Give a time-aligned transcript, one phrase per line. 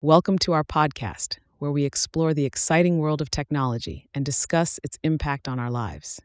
[0.00, 4.96] Welcome to our podcast, where we explore the exciting world of technology and discuss its
[5.02, 6.20] impact on our lives.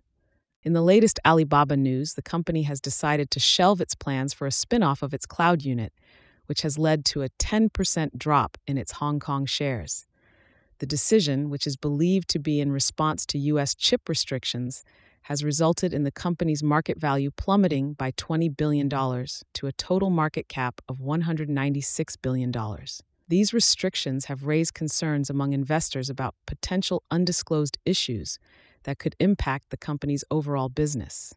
[0.62, 4.52] In the latest Alibaba news, the company has decided to shelve its plans for a
[4.52, 5.92] spin off of its cloud unit,
[6.46, 10.06] which has led to a 10% drop in its Hong Kong shares.
[10.78, 13.74] The decision, which is believed to be in response to U.S.
[13.74, 14.84] chip restrictions,
[15.24, 20.48] has resulted in the company's market value plummeting by $20 billion to a total market
[20.48, 22.52] cap of $196 billion.
[23.28, 28.38] These restrictions have raised concerns among investors about potential undisclosed issues
[28.84, 31.34] that could impact the company's overall business.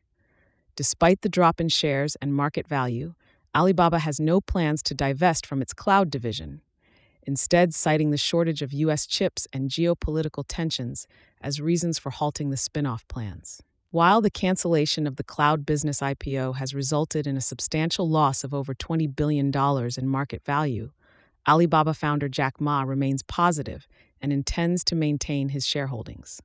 [0.74, 3.14] Despite the drop in shares and market value,
[3.54, 6.60] Alibaba has no plans to divest from its cloud division,
[7.22, 9.06] instead, citing the shortage of U.S.
[9.06, 11.06] chips and geopolitical tensions
[11.40, 13.62] as reasons for halting the spin off plans.
[13.90, 18.52] While the cancellation of the cloud business IPO has resulted in a substantial loss of
[18.52, 19.50] over $20 billion
[19.96, 20.90] in market value,
[21.48, 23.87] Alibaba founder Jack Ma remains positive
[24.20, 26.40] and intends to maintain his shareholdings.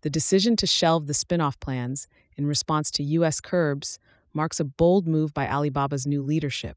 [0.00, 3.40] The decision to shelve the spin off plans in response to U.S.
[3.40, 3.98] curbs
[4.32, 6.76] marks a bold move by Alibaba's new leadership.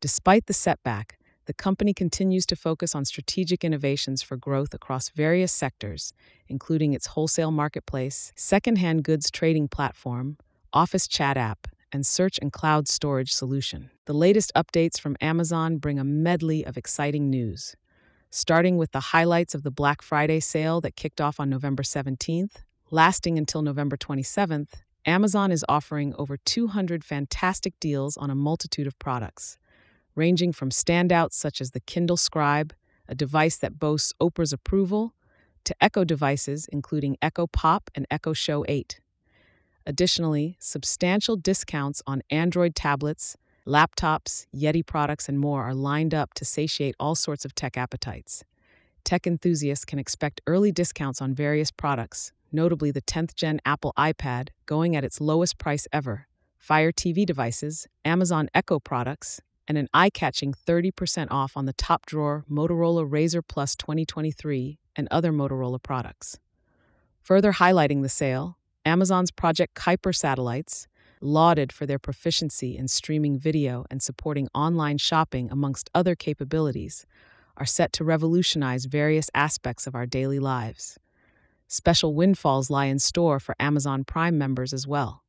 [0.00, 5.52] Despite the setback, the company continues to focus on strategic innovations for growth across various
[5.52, 6.12] sectors,
[6.48, 10.38] including its wholesale marketplace, secondhand goods trading platform,
[10.72, 13.90] office chat app, and search and cloud storage solution.
[14.06, 17.76] The latest updates from Amazon bring a medley of exciting news.
[18.30, 22.56] Starting with the highlights of the Black Friday sale that kicked off on November 17th,
[22.90, 24.68] lasting until November 27th,
[25.06, 29.58] Amazon is offering over 200 fantastic deals on a multitude of products
[30.16, 32.74] ranging from standouts such as the Kindle Scribe,
[33.06, 35.14] a device that boasts Oprah's approval,
[35.64, 39.00] to Echo devices including Echo Pop and Echo Show 8.
[39.86, 46.44] Additionally, substantial discounts on Android tablets, laptops, Yeti products, and more are lined up to
[46.44, 48.42] satiate all sorts of tech appetites.
[49.04, 54.48] Tech enthusiasts can expect early discounts on various products, notably the 10th gen Apple iPad,
[54.66, 56.26] going at its lowest price ever,
[56.58, 62.06] Fire TV devices, Amazon Echo products, and an eye catching 30% off on the top
[62.06, 66.40] drawer Motorola Razr Plus 2023 and other Motorola products.
[67.22, 70.86] Further highlighting the sale, Amazon's Project Kuiper satellites,
[71.20, 77.04] lauded for their proficiency in streaming video and supporting online shopping amongst other capabilities,
[77.56, 80.98] are set to revolutionize various aspects of our daily lives.
[81.66, 85.24] Special windfalls lie in store for Amazon Prime members as well.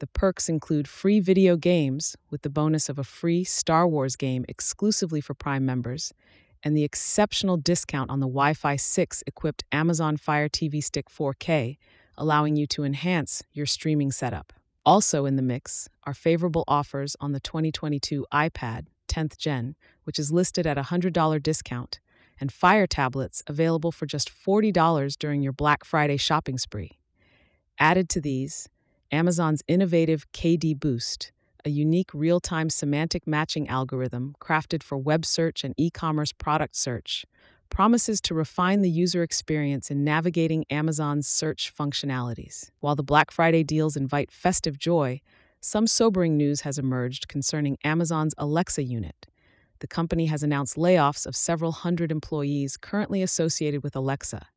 [0.00, 4.44] The perks include free video games with the bonus of a free Star Wars game
[4.48, 6.12] exclusively for Prime members,
[6.64, 11.76] and the exceptional discount on the Wi Fi 6 equipped Amazon Fire TV Stick 4K,
[12.18, 14.52] allowing you to enhance your streaming setup.
[14.84, 19.74] Also in the mix are favorable offers on the 2022 iPad 10th Gen,
[20.04, 22.00] which is listed at a $100 discount,
[22.40, 26.98] and Fire tablets available for just $40 during your Black Friday shopping spree.
[27.78, 28.68] Added to these,
[29.10, 31.32] Amazon's innovative KD Boost,
[31.64, 36.76] a unique real time semantic matching algorithm crafted for web search and e commerce product
[36.76, 37.24] search,
[37.70, 42.70] promises to refine the user experience in navigating Amazon's search functionalities.
[42.80, 45.20] While the Black Friday deals invite festive joy,
[45.60, 49.26] some sobering news has emerged concerning Amazon's Alexa unit.
[49.80, 54.48] The company has announced layoffs of several hundred employees currently associated with Alexa.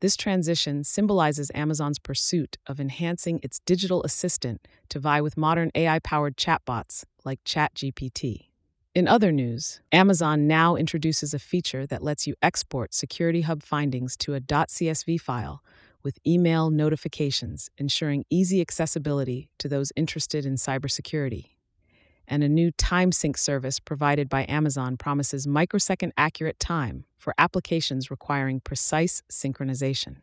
[0.00, 5.98] This transition symbolizes Amazon's pursuit of enhancing its digital assistant to vie with modern AI
[5.98, 8.49] powered chatbots like ChatGPT.
[8.92, 14.16] In other news, Amazon now introduces a feature that lets you export Security Hub findings
[14.18, 15.62] to a .csv file
[16.02, 21.50] with email notifications, ensuring easy accessibility to those interested in cybersecurity
[22.30, 28.10] and a new time sync service provided by Amazon promises microsecond accurate time for applications
[28.10, 30.18] requiring precise synchronization.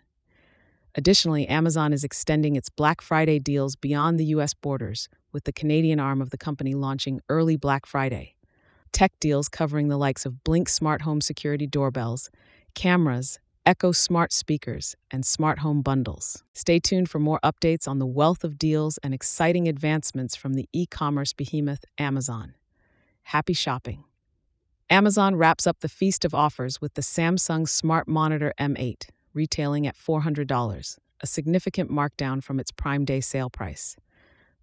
[0.95, 4.53] Additionally, Amazon is extending its Black Friday deals beyond the U.S.
[4.53, 8.36] borders, with the Canadian arm of the company launching early Black Friday.
[8.97, 12.31] Tech deals covering the likes of Blink smart home security doorbells,
[12.73, 16.43] cameras, Echo smart speakers, and smart home bundles.
[16.55, 20.67] Stay tuned for more updates on the wealth of deals and exciting advancements from the
[20.73, 22.55] e commerce behemoth Amazon.
[23.21, 24.03] Happy shopping!
[24.89, 29.95] Amazon wraps up the feast of offers with the Samsung Smart Monitor M8, retailing at
[29.95, 33.95] $400, a significant markdown from its Prime Day sale price.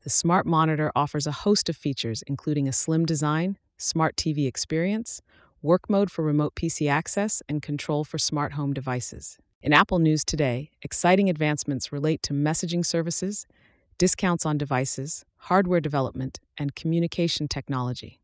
[0.03, 5.21] The smart monitor offers a host of features, including a slim design, smart TV experience,
[5.63, 9.39] work mode for remote PC access, and control for smart home devices.
[9.63, 13.47] In Apple News today, exciting advancements relate to messaging services,
[13.99, 18.21] discounts on devices, hardware development, and communication technology.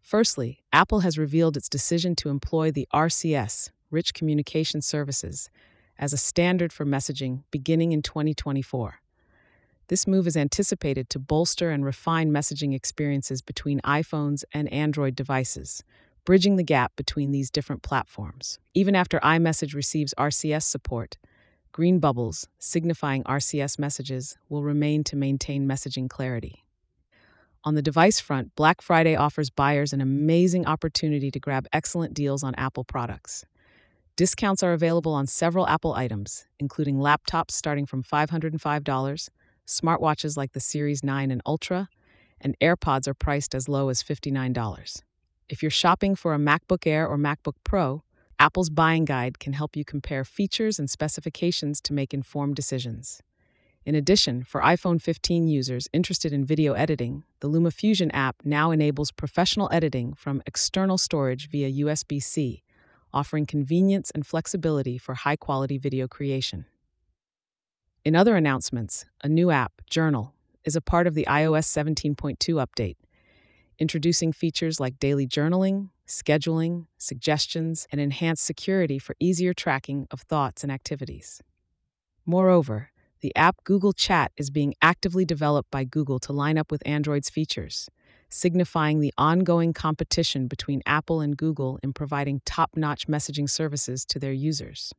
[0.00, 5.48] Firstly, Apple has revealed its decision to employ the RCS, Rich Communication Services,
[5.98, 9.01] as a standard for messaging beginning in 2024.
[9.88, 15.82] This move is anticipated to bolster and refine messaging experiences between iPhones and Android devices,
[16.24, 18.58] bridging the gap between these different platforms.
[18.74, 21.18] Even after iMessage receives RCS support,
[21.72, 26.64] green bubbles, signifying RCS messages, will remain to maintain messaging clarity.
[27.64, 32.42] On the device front, Black Friday offers buyers an amazing opportunity to grab excellent deals
[32.42, 33.44] on Apple products.
[34.16, 39.28] Discounts are available on several Apple items, including laptops starting from $505,
[39.66, 41.88] smartwatches like the Series 9 and Ultra,
[42.40, 45.02] and AirPods are priced as low as $59.
[45.48, 48.02] If you're shopping for a MacBook Air or MacBook Pro,
[48.38, 53.22] Apple's buying guide can help you compare features and specifications to make informed decisions.
[53.84, 59.10] In addition, for iPhone 15 users interested in video editing, the LumaFusion app now enables
[59.10, 62.62] professional editing from external storage via USB C,
[63.12, 66.64] offering convenience and flexibility for high quality video creation.
[68.04, 70.34] In other announcements, a new app, Journal,
[70.64, 72.96] is a part of the iOS 17.2 update,
[73.78, 80.64] introducing features like daily journaling, scheduling, suggestions, and enhanced security for easier tracking of thoughts
[80.64, 81.40] and activities.
[82.26, 82.90] Moreover,
[83.20, 87.30] the app Google Chat is being actively developed by Google to line up with Android's
[87.30, 87.88] features,
[88.28, 94.18] signifying the ongoing competition between Apple and Google in providing top notch messaging services to
[94.18, 94.92] their users.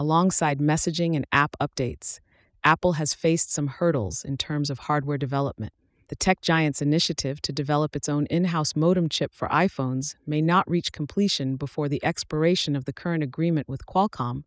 [0.00, 2.20] Alongside messaging and app updates,
[2.64, 5.74] Apple has faced some hurdles in terms of hardware development.
[6.08, 10.40] The tech giant's initiative to develop its own in house modem chip for iPhones may
[10.40, 14.44] not reach completion before the expiration of the current agreement with Qualcomm,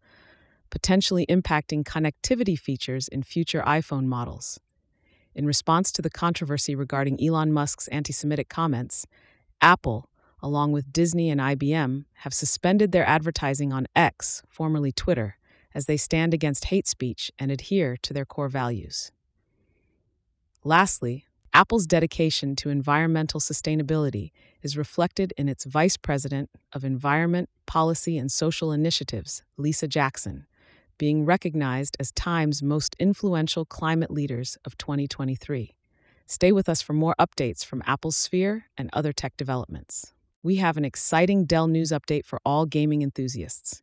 [0.72, 4.60] potentially impacting connectivity features in future iPhone models.
[5.36, 9.06] In response to the controversy regarding Elon Musk's anti Semitic comments,
[9.62, 10.10] Apple,
[10.42, 15.38] along with Disney and IBM, have suspended their advertising on X, formerly Twitter,
[15.74, 19.12] as they stand against hate speech and adhere to their core values.
[20.64, 21.26] Lastly,
[21.56, 24.32] Apple's dedication to environmental sustainability
[24.64, 30.48] is reflected in its Vice President of Environment, Policy, and Social Initiatives, Lisa Jackson,
[30.98, 35.76] being recognized as Time's most influential climate leaders of 2023.
[36.26, 40.12] Stay with us for more updates from Apple's Sphere and other tech developments.
[40.42, 43.83] We have an exciting Dell news update for all gaming enthusiasts.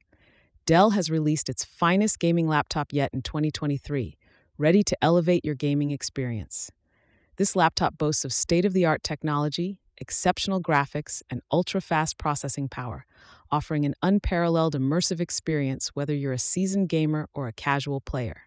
[0.67, 4.17] Dell has released its finest gaming laptop yet in 2023,
[4.57, 6.71] ready to elevate your gaming experience.
[7.37, 13.05] This laptop boasts of state-of-the-art technology, exceptional graphics, and ultra-fast processing power,
[13.51, 18.43] offering an unparalleled immersive experience whether you're a seasoned gamer or a casual player.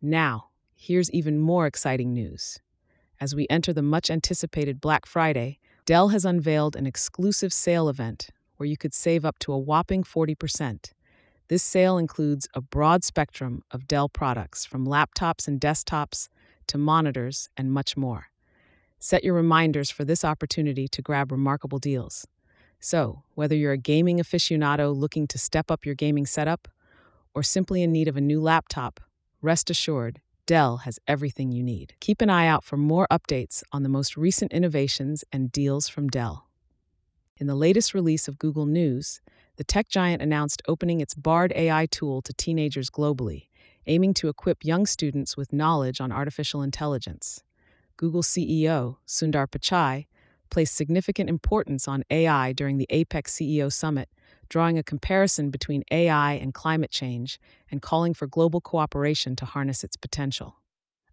[0.00, 2.60] Now, here's even more exciting news.
[3.20, 8.30] As we enter the much anticipated Black Friday, Dell has unveiled an exclusive sale event
[8.56, 10.92] where you could save up to a whopping 40%.
[11.48, 16.28] This sale includes a broad spectrum of Dell products, from laptops and desktops
[16.66, 18.26] to monitors and much more.
[18.98, 22.26] Set your reminders for this opportunity to grab remarkable deals.
[22.80, 26.68] So, whether you're a gaming aficionado looking to step up your gaming setup
[27.34, 29.00] or simply in need of a new laptop,
[29.40, 31.94] rest assured, Dell has everything you need.
[32.00, 36.08] Keep an eye out for more updates on the most recent innovations and deals from
[36.08, 36.46] Dell.
[37.38, 39.20] In the latest release of Google News,
[39.58, 43.48] the tech giant announced opening its Bard AI tool to teenagers globally,
[43.88, 47.42] aiming to equip young students with knowledge on artificial intelligence.
[47.96, 50.06] Google CEO Sundar Pichai
[50.48, 54.08] placed significant importance on AI during the APEC CEO summit,
[54.48, 59.82] drawing a comparison between AI and climate change and calling for global cooperation to harness
[59.82, 60.60] its potential.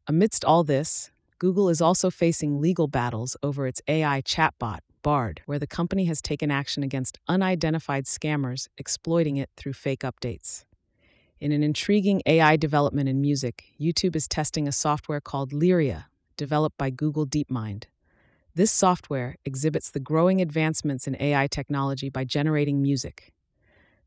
[0.05, 1.09] Amidst all this,
[1.39, 4.81] Google is also facing legal battles over its AI chatbot,
[5.45, 10.63] Where the company has taken action against unidentified scammers exploiting it through fake updates.
[11.39, 16.05] In an intriguing AI development in music, YouTube is testing a software called Lyria,
[16.37, 17.83] developed by Google DeepMind.
[18.55, 23.31] This software exhibits the growing advancements in AI technology by generating music.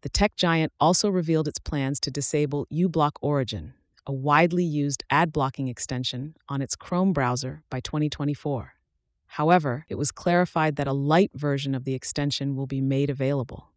[0.01, 3.75] The tech giant also revealed its plans to disable uBlock Origin,
[4.05, 8.78] a widely used ad blocking extension, on its Chrome browser by 2024.
[9.29, 13.71] However, it was clarified that a light version of the extension will be made available.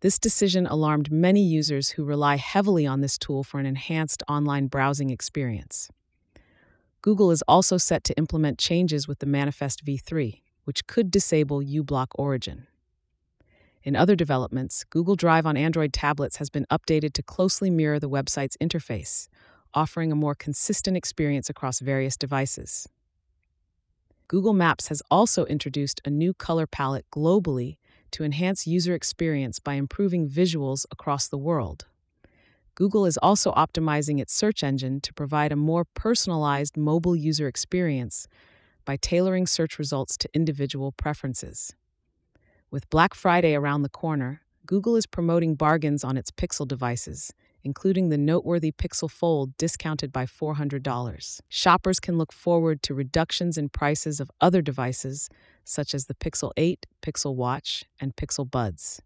[0.00, 4.66] This decision alarmed many users who rely heavily on this tool for an enhanced online
[4.66, 5.88] browsing experience.
[7.00, 12.08] Google is also set to implement changes with the Manifest v3, which could disable uBlock
[12.14, 12.66] Origin.
[13.82, 18.08] In other developments, Google Drive on Android tablets has been updated to closely mirror the
[18.08, 19.28] website's interface,
[19.74, 22.88] offering a more consistent experience across various devices.
[24.26, 27.76] Google Maps has also introduced a new color palette globally
[28.10, 31.84] to enhance user experience by improving visuals across the world.
[32.74, 38.26] Google is also optimizing its search engine to provide a more personalized mobile user experience
[38.86, 41.74] by tailoring search results to individual preferences.
[42.70, 47.32] With Black Friday around the corner, Google is promoting bargains on its Pixel devices,
[47.64, 51.40] including the noteworthy Pixel Fold discounted by $400.
[51.48, 55.28] Shoppers can look forward to reductions in prices of other devices
[55.64, 59.00] such as the Pixel 8, Pixel Watch, and Pixel Buds.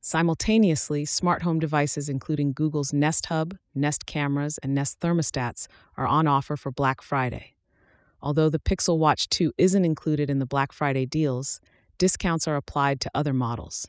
[0.00, 6.26] Simultaneously, smart home devices including Google's Nest Hub, Nest cameras, and Nest thermostats are on
[6.26, 7.54] offer for Black Friday.
[8.20, 11.58] Although the Pixel Watch 2 isn't included in the Black Friday deals,
[11.96, 13.88] discounts are applied to other models.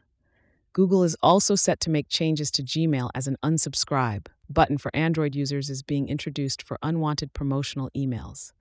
[0.75, 5.33] Google is also set to make changes to Gmail as an unsubscribe button for Android
[5.33, 8.51] users is being introduced for unwanted promotional emails.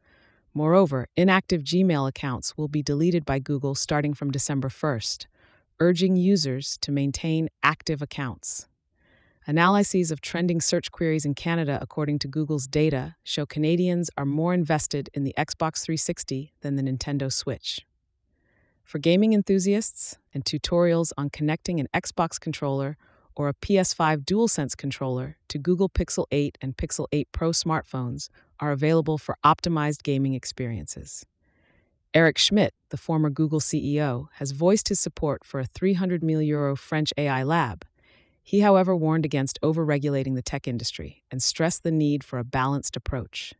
[0.54, 5.26] Moreover, inactive Gmail accounts will be deleted by Google starting from December 1st,
[5.80, 8.68] urging users to maintain active accounts.
[9.48, 14.54] Analyses of trending search queries in Canada, according to Google's data, show Canadians are more
[14.54, 17.84] invested in the Xbox 360 than the Nintendo Switch.
[18.84, 22.96] For gaming enthusiasts and tutorials on connecting an Xbox controller
[23.34, 28.28] or a PS5 DualSense controller to Google Pixel 8 and Pixel 8 Pro smartphones
[28.60, 31.24] are available for optimized gaming experiences.
[32.12, 36.76] Eric Schmidt, the former Google CEO, has voiced his support for a 300 million euro
[36.76, 37.84] French AI lab.
[38.42, 42.96] He, however, warned against overregulating the tech industry and stressed the need for a balanced
[42.96, 43.54] approach.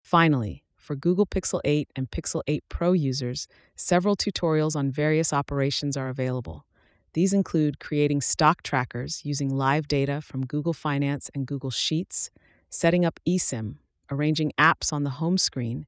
[0.00, 3.46] Finally, for Google Pixel 8 and Pixel 8 Pro users,
[3.76, 6.64] several tutorials on various operations are available.
[7.12, 12.30] These include creating stock trackers using live data from Google Finance and Google Sheets,
[12.68, 13.76] setting up eSIM,
[14.10, 15.86] arranging apps on the home screen,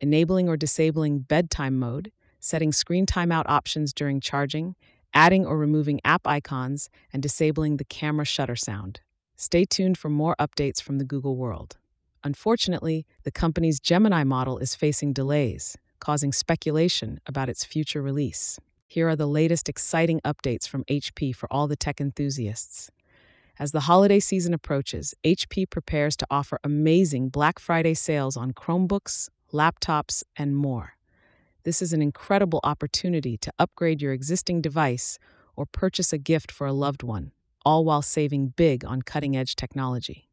[0.00, 4.74] enabling or disabling bedtime mode, setting screen timeout options during charging,
[5.14, 9.00] adding or removing app icons, and disabling the camera shutter sound.
[9.36, 11.76] Stay tuned for more updates from the Google world.
[12.24, 18.58] Unfortunately, the company's Gemini model is facing delays, causing speculation about its future release.
[18.88, 22.90] Here are the latest exciting updates from HP for all the tech enthusiasts.
[23.58, 29.28] As the holiday season approaches, HP prepares to offer amazing Black Friday sales on Chromebooks,
[29.52, 30.96] laptops, and more.
[31.64, 35.18] This is an incredible opportunity to upgrade your existing device
[35.56, 37.32] or purchase a gift for a loved one,
[37.66, 40.30] all while saving big on cutting edge technology.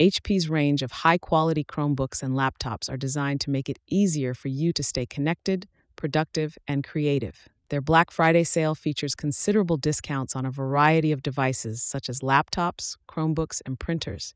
[0.00, 4.46] HP's range of high quality Chromebooks and laptops are designed to make it easier for
[4.46, 7.48] you to stay connected, productive, and creative.
[7.70, 12.96] Their Black Friday sale features considerable discounts on a variety of devices such as laptops,
[13.08, 14.34] Chromebooks, and printers,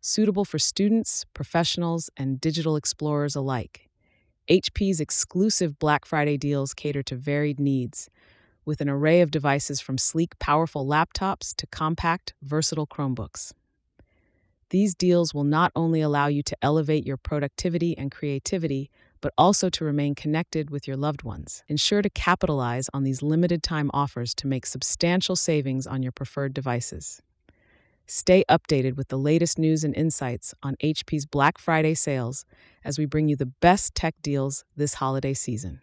[0.00, 3.88] suitable for students, professionals, and digital explorers alike.
[4.50, 8.10] HP's exclusive Black Friday deals cater to varied needs,
[8.64, 13.52] with an array of devices from sleek, powerful laptops to compact, versatile Chromebooks.
[14.74, 18.90] These deals will not only allow you to elevate your productivity and creativity,
[19.20, 21.62] but also to remain connected with your loved ones.
[21.68, 26.52] Ensure to capitalize on these limited time offers to make substantial savings on your preferred
[26.52, 27.22] devices.
[28.08, 32.44] Stay updated with the latest news and insights on HP's Black Friday sales
[32.84, 35.82] as we bring you the best tech deals this holiday season.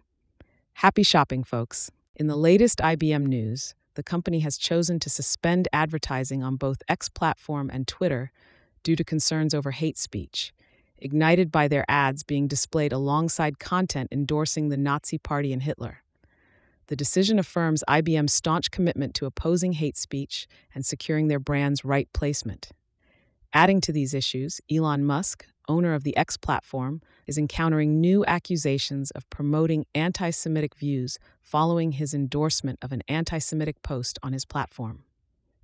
[0.74, 1.92] Happy shopping, folks!
[2.18, 7.08] In the latest IBM news, the company has chosen to suspend advertising on both X
[7.08, 8.34] platform and Twitter
[8.84, 10.54] due to concerns over hate speech,
[10.98, 16.04] ignited by their ads being displayed alongside content endorsing the Nazi Party and Hitler.
[16.88, 22.12] The decision affirms IBM's staunch commitment to opposing hate speech and securing their brand's right
[22.14, 22.72] placement.
[23.54, 29.12] Adding to these issues, Elon Musk, owner of the X platform, is encountering new accusations
[29.12, 34.46] of promoting anti Semitic views following his endorsement of an anti Semitic post on his
[34.46, 35.04] platform.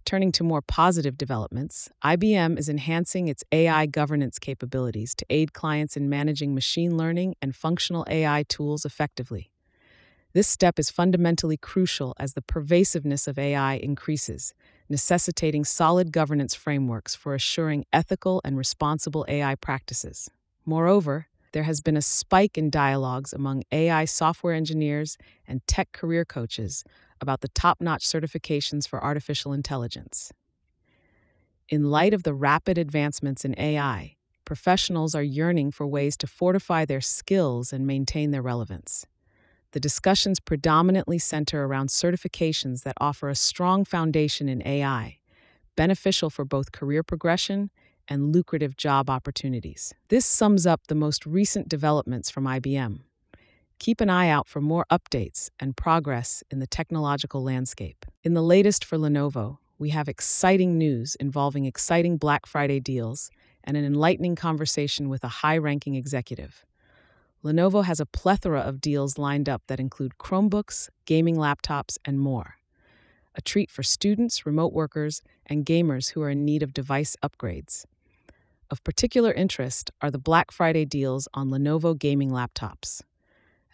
[0.08, 5.98] Turning to more positive developments, IBM is enhancing its AI governance capabilities to aid clients
[5.98, 9.52] in managing machine learning and functional AI tools effectively.
[10.32, 14.54] This step is fundamentally crucial as the pervasiveness of AI increases,
[14.88, 20.30] necessitating solid governance frameworks for assuring ethical and responsible AI practices.
[20.66, 26.24] Moreover, there has been a spike in dialogues among AI software engineers and tech career
[26.24, 26.86] coaches
[27.22, 30.32] about the top notch certifications for artificial intelligence.
[31.70, 36.86] In light of the rapid advancements in AI, professionals are yearning for ways to fortify
[36.86, 39.06] their skills and maintain their relevance.
[39.72, 45.18] The discussions predominantly center around certifications that offer a strong foundation in AI,
[45.76, 47.70] beneficial for both career progression
[48.08, 49.94] and lucrative job opportunities.
[50.08, 53.02] This sums up the most recent developments from IBM.
[53.80, 58.06] Keep an eye out for more updates and progress in the technological landscape.
[58.24, 63.30] In the latest for Lenovo, we have exciting news involving exciting Black Friday deals
[63.64, 66.66] and an enlightening conversation with a high ranking executive.
[67.44, 72.56] Lenovo has a plethora of deals lined up that include Chromebooks, gaming laptops, and more.
[73.36, 77.86] A treat for students, remote workers, and gamers who are in need of device upgrades.
[78.72, 83.04] Of particular interest are the Black Friday deals on Lenovo gaming laptops.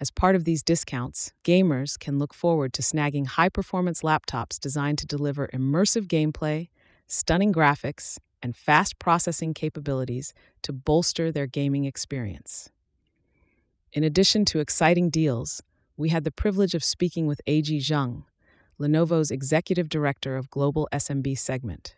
[0.03, 4.97] As part of these discounts, gamers can look forward to snagging high performance laptops designed
[4.97, 6.67] to deliver immersive gameplay,
[7.07, 10.33] stunning graphics, and fast processing capabilities
[10.63, 12.69] to bolster their gaming experience.
[13.93, 15.63] In addition to exciting deals,
[15.95, 18.25] we had the privilege of speaking with Aijie Zheng,
[18.77, 21.95] Lenovo's Executive Director of Global SMB Segment.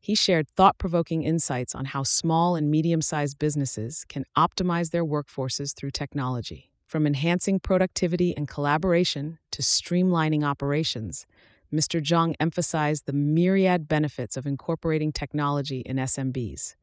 [0.00, 5.04] He shared thought provoking insights on how small and medium sized businesses can optimize their
[5.04, 6.72] workforces through technology.
[6.86, 11.26] From enhancing productivity and collaboration to streamlining operations,
[11.74, 12.00] Mr.
[12.00, 16.76] Zhang emphasized the myriad benefits of incorporating technology in SMBs.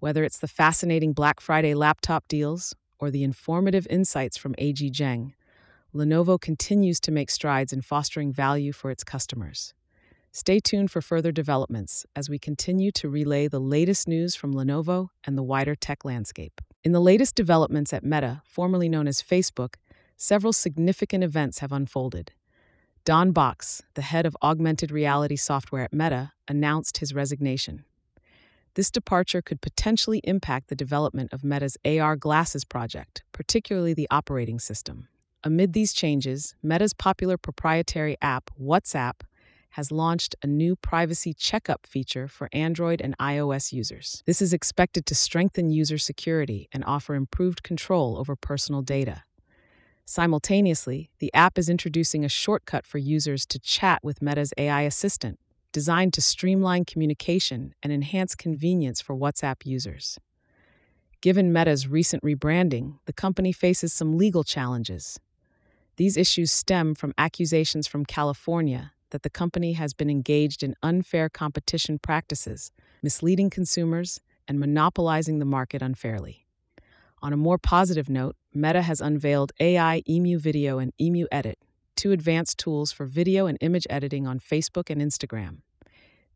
[0.00, 5.34] Whether it's the fascinating Black Friday laptop deals or the informative insights from Aijie Zheng,
[5.94, 9.72] Lenovo continues to make strides in fostering value for its customers.
[10.32, 15.10] Stay tuned for further developments as we continue to relay the latest news from Lenovo
[15.22, 16.60] and the wider tech landscape.
[16.84, 19.74] In the latest developments at Meta, formerly known as Facebook,
[20.16, 22.32] several significant events have unfolded.
[23.04, 27.84] Don Box, the head of augmented reality software at Meta, announced his resignation.
[28.74, 34.60] This departure could potentially impact the development of Meta's AR glasses project, particularly the operating
[34.60, 35.08] system.
[35.42, 39.22] Amid these changes, Meta's popular proprietary app, WhatsApp,
[39.70, 44.22] has launched a new privacy checkup feature for Android and iOS users.
[44.26, 49.24] This is expected to strengthen user security and offer improved control over personal data.
[50.04, 55.38] Simultaneously, the app is introducing a shortcut for users to chat with Meta's AI assistant,
[55.70, 60.18] designed to streamline communication and enhance convenience for WhatsApp users.
[61.20, 65.20] Given Meta's recent rebranding, the company faces some legal challenges.
[65.96, 71.28] These issues stem from accusations from California that the company has been engaged in unfair
[71.28, 76.46] competition practices, misleading consumers, and monopolizing the market unfairly.
[77.20, 81.58] On a more positive note, Meta has unveiled AI Emu Video and Emu Edit,
[81.96, 85.58] two advanced tools for video and image editing on Facebook and Instagram.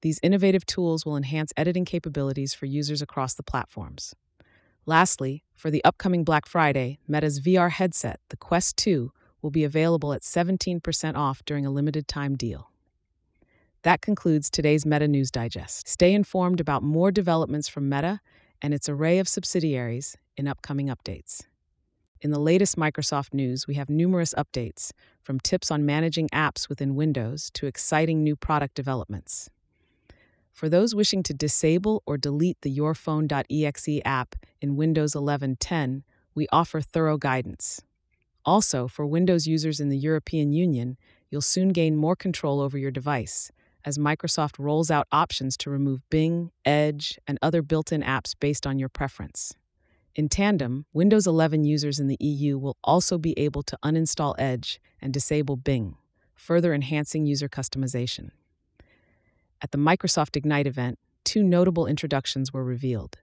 [0.00, 4.14] These innovative tools will enhance editing capabilities for users across the platforms.
[4.84, 10.12] Lastly, for the upcoming Black Friday, Meta's VR headset, the Quest 2, will be available
[10.12, 12.70] at 17% off during a limited time deal.
[13.82, 15.88] That concludes today's Meta News Digest.
[15.88, 18.20] Stay informed about more developments from Meta
[18.62, 21.42] and its array of subsidiaries in upcoming updates.
[22.20, 26.94] In the latest Microsoft news, we have numerous updates, from tips on managing apps within
[26.94, 29.50] Windows to exciting new product developments.
[30.52, 36.46] For those wishing to disable or delete the yourphone.exe app in Windows 11 10, we
[36.52, 37.82] offer thorough guidance.
[38.44, 40.96] Also, for Windows users in the European Union,
[41.30, 43.52] you'll soon gain more control over your device
[43.84, 48.66] as Microsoft rolls out options to remove Bing, Edge, and other built in apps based
[48.66, 49.54] on your preference.
[50.14, 54.80] In tandem, Windows 11 users in the EU will also be able to uninstall Edge
[55.00, 55.96] and disable Bing,
[56.34, 58.30] further enhancing user customization.
[59.60, 63.18] At the Microsoft Ignite event, two notable introductions were revealed.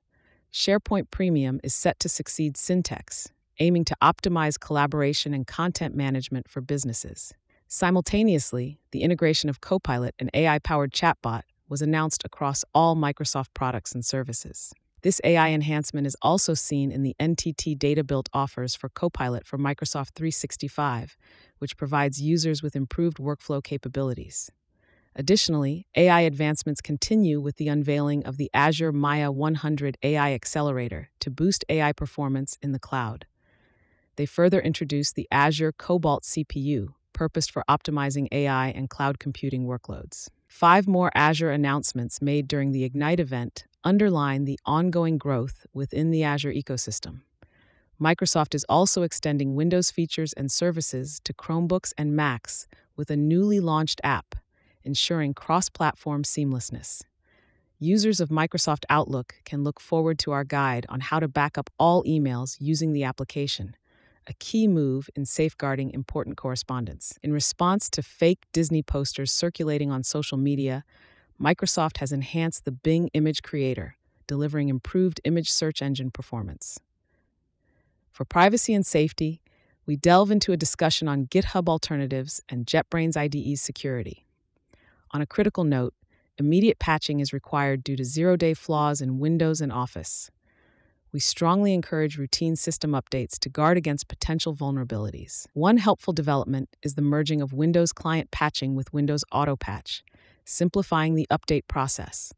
[0.51, 3.27] SharePoint Premium is set to succeed Syntex,
[3.59, 7.33] aiming to optimize collaboration and content management for businesses.
[7.67, 13.93] Simultaneously, the integration of Copilot, an AI powered chatbot, was announced across all Microsoft products
[13.93, 14.73] and services.
[15.01, 19.57] This AI enhancement is also seen in the NTT Data Built offers for Copilot for
[19.57, 21.15] Microsoft 365,
[21.59, 24.51] which provides users with improved workflow capabilities.
[25.15, 31.31] Additionally, AI advancements continue with the unveiling of the Azure Maia 100 AI Accelerator to
[31.31, 33.25] boost AI performance in the cloud.
[34.19, 40.27] They further introduced the Azure Cobalt CPU, purposed for optimizing AI and cloud computing workloads.
[40.45, 46.21] Five more Azure announcements made during the Ignite event underline the ongoing growth within the
[46.21, 47.21] Azure ecosystem.
[47.97, 53.61] Microsoft is also extending Windows features and services to Chromebooks and Macs with a newly
[53.61, 54.35] launched app,
[54.83, 57.03] ensuring cross platform seamlessness.
[57.79, 61.69] Users of Microsoft Outlook can look forward to our guide on how to back up
[61.79, 63.77] all emails using the application
[64.29, 67.17] a key move in safeguarding important correspondence.
[67.23, 70.85] In response to fake Disney posters circulating on social media,
[71.41, 76.79] Microsoft has enhanced the Bing image creator, delivering improved image search engine performance.
[78.11, 79.41] For privacy and safety,
[79.87, 84.27] we delve into a discussion on GitHub alternatives and JetBrains IDE's security.
[85.11, 85.95] On a critical note,
[86.37, 90.29] immediate patching is required due to zero day flaws in Windows and Office.
[91.11, 95.47] We strongly encourage routine system updates to guard against potential vulnerabilities.
[95.53, 100.03] One helpful development is the merging of Windows client patching with Windows Auto Patch,
[100.45, 102.31] simplifying the update process.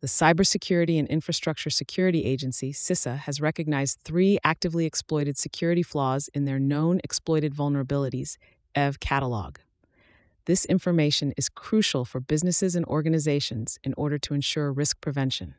[0.00, 6.46] The Cybersecurity and Infrastructure Security Agency, CISA, has recognized three actively exploited security flaws in
[6.46, 8.38] their known exploited vulnerabilities,
[8.74, 9.58] EV catalog.
[10.46, 15.54] This information is crucial for businesses and organizations in order to ensure risk prevention.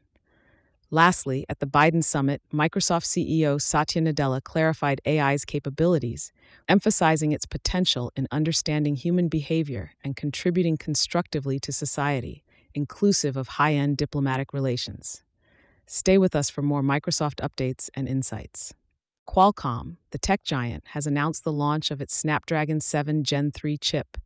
[0.93, 6.34] Lastly, at the Biden summit, Microsoft CEO Satya Nadella clarified AI's capabilities,
[6.67, 13.73] emphasizing its potential in understanding human behavior and contributing constructively to society inclusive of high
[13.73, 15.23] end diplomatic relations.
[15.86, 18.73] Stay with us for more Microsoft updates and insights.
[19.27, 24.17] Qualcomm, the tech giant, has announced the launch of its Snapdragon 7 Gen 3 chip,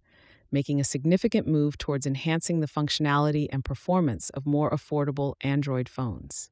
[0.52, 6.50] making a significant move towards enhancing the functionality and performance of more affordable Android phones.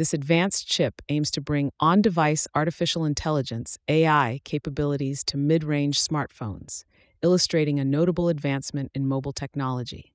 [0.00, 6.02] This advanced chip aims to bring on device artificial intelligence AI capabilities to mid range
[6.02, 6.84] smartphones,
[7.20, 10.14] illustrating a notable advancement in mobile technology.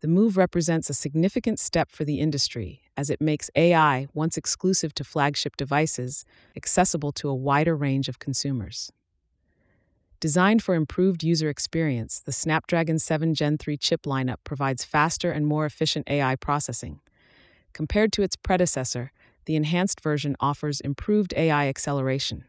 [0.00, 4.94] The move represents a significant step for the industry as it makes AI, once exclusive
[4.94, 6.24] to flagship devices,
[6.56, 8.90] accessible to a wider range of consumers.
[10.18, 15.46] Designed for improved user experience, the Snapdragon 7 Gen 3 chip lineup provides faster and
[15.46, 17.00] more efficient AI processing.
[17.74, 19.12] Compared to its predecessor,
[19.44, 22.44] the enhanced version offers improved AI acceleration.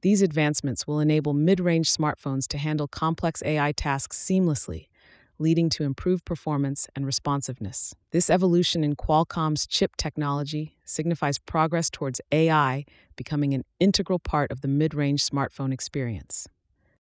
[0.00, 4.86] These advancements will enable mid range smartphones to handle complex AI tasks seamlessly
[5.42, 7.94] leading to improved performance and responsiveness.
[8.12, 12.84] This evolution in Qualcomm's chip technology signifies progress towards AI
[13.16, 16.48] becoming an integral part of the mid range smartphone experience.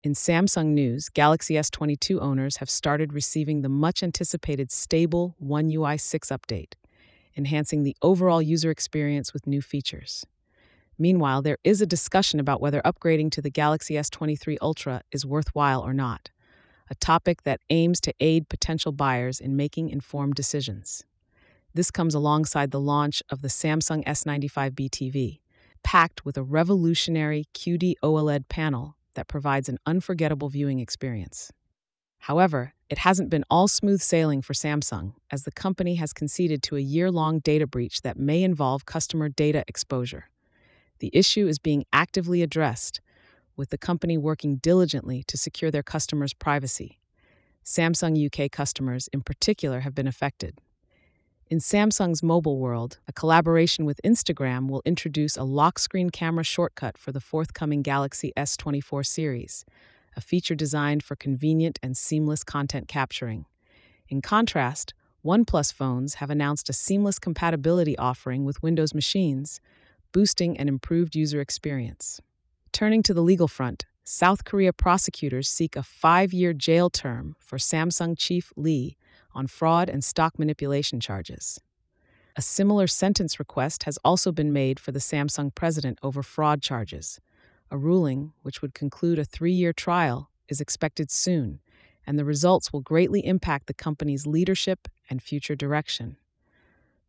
[0.03, 5.99] In Samsung news, Galaxy S22 owners have started receiving the much anticipated stable One UI
[5.99, 6.73] 6 update,
[7.37, 10.27] enhancing the overall user experience with new features.
[10.99, 15.81] Meanwhile, there is a discussion about whether upgrading to the Galaxy S23 Ultra is worthwhile
[15.81, 16.31] or not
[16.91, 21.05] a topic that aims to aid potential buyers in making informed decisions.
[21.73, 25.39] This comes alongside the launch of the Samsung S95B TV,
[25.85, 31.53] packed with a revolutionary QD OLED panel that provides an unforgettable viewing experience.
[32.21, 36.77] However, it hasn't been all smooth sailing for Samsung, as the company has conceded to
[36.77, 40.29] a year long data breach that may involve customer data exposure.
[40.99, 43.01] The issue is being actively addressed,
[43.57, 46.99] with the company working diligently to secure their customers' privacy.
[47.65, 50.59] Samsung UK customers, in particular, have been affected.
[51.49, 56.99] In Samsung's mobile world, a collaboration with Instagram will introduce a lock screen camera shortcut
[56.99, 59.65] for the forthcoming Galaxy S24 series,
[60.17, 63.47] a feature designed for convenient and seamless content capturing.
[64.09, 64.95] In contrast,
[65.25, 69.61] OnePlus phones have announced a seamless compatibility offering with Windows machines,
[70.13, 72.21] boosting an improved user experience.
[72.73, 77.59] Turning to the legal front, South Korea prosecutors seek a five year jail term for
[77.59, 78.97] Samsung chief Lee
[79.35, 81.61] on fraud and stock manipulation charges.
[82.37, 87.21] A similar sentence request has also been made for the Samsung president over fraud charges.
[87.71, 91.61] A ruling, which would conclude a three year trial, is expected soon,
[92.07, 96.17] and the results will greatly impact the company's leadership and future direction.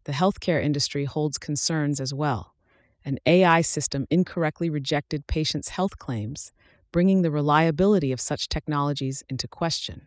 [0.04, 2.54] The healthcare industry holds concerns as well
[3.04, 6.52] an AI system incorrectly rejected patients' health claims,
[6.92, 10.06] bringing the reliability of such technologies into question.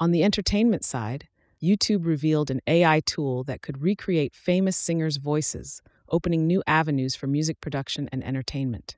[0.00, 1.28] On the entertainment side,
[1.62, 7.26] YouTube revealed an AI tool that could recreate famous singers' voices, opening new avenues for
[7.26, 8.96] music production and entertainment.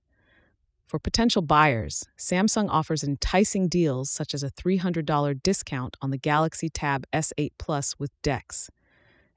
[0.90, 6.68] For potential buyers, Samsung offers enticing deals such as a $300 discount on the Galaxy
[6.68, 8.70] Tab S8 Plus with DeX,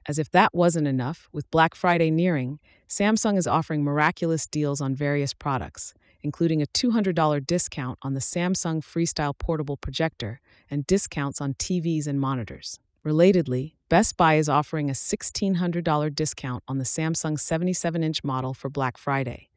[0.08, 4.96] as if that wasn't enough, with Black Friday nearing, Samsung is offering miraculous deals on
[4.96, 11.54] various products, including a $200 discount on the Samsung Freestyle portable projector and discounts on
[11.54, 12.80] TVs and monitors.
[13.06, 18.68] Relatedly, Best Buy is offering a $1,600 discount on the Samsung 77 inch model for
[18.68, 19.50] Black Friday.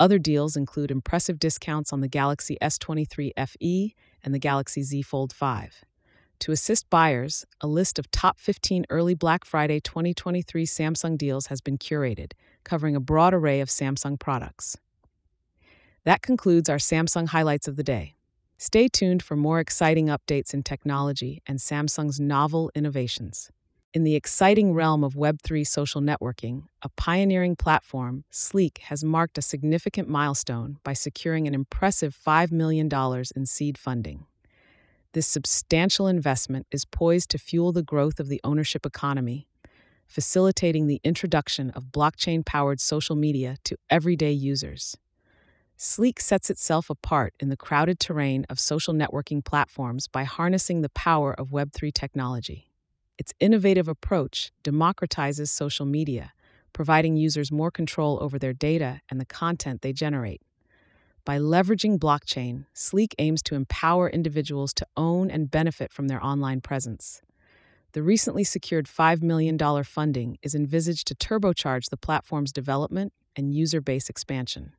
[0.00, 5.32] Other deals include impressive discounts on the Galaxy S23 FE and the Galaxy Z Fold
[5.32, 5.84] 5.
[6.40, 11.60] To assist buyers, a list of top 15 early Black Friday 2023 Samsung deals has
[11.60, 12.32] been curated,
[12.62, 14.76] covering a broad array of Samsung products.
[16.04, 18.14] That concludes our Samsung highlights of the day.
[18.56, 23.50] Stay tuned for more exciting updates in technology and Samsung's novel innovations.
[23.94, 29.42] In the exciting realm of Web3 social networking, a pioneering platform, Sleek, has marked a
[29.42, 32.90] significant milestone by securing an impressive $5 million
[33.34, 34.26] in seed funding.
[35.14, 39.48] This substantial investment is poised to fuel the growth of the ownership economy,
[40.06, 44.98] facilitating the introduction of blockchain powered social media to everyday users.
[45.78, 50.90] Sleek sets itself apart in the crowded terrain of social networking platforms by harnessing the
[50.90, 52.67] power of Web3 technology.
[53.18, 56.32] Its innovative approach democratizes social media,
[56.72, 60.40] providing users more control over their data and the content they generate.
[61.24, 66.60] By leveraging blockchain, Sleek aims to empower individuals to own and benefit from their online
[66.60, 67.20] presence.
[67.92, 73.80] The recently secured $5 million funding is envisaged to turbocharge the platform's development and user
[73.80, 74.72] base expansion.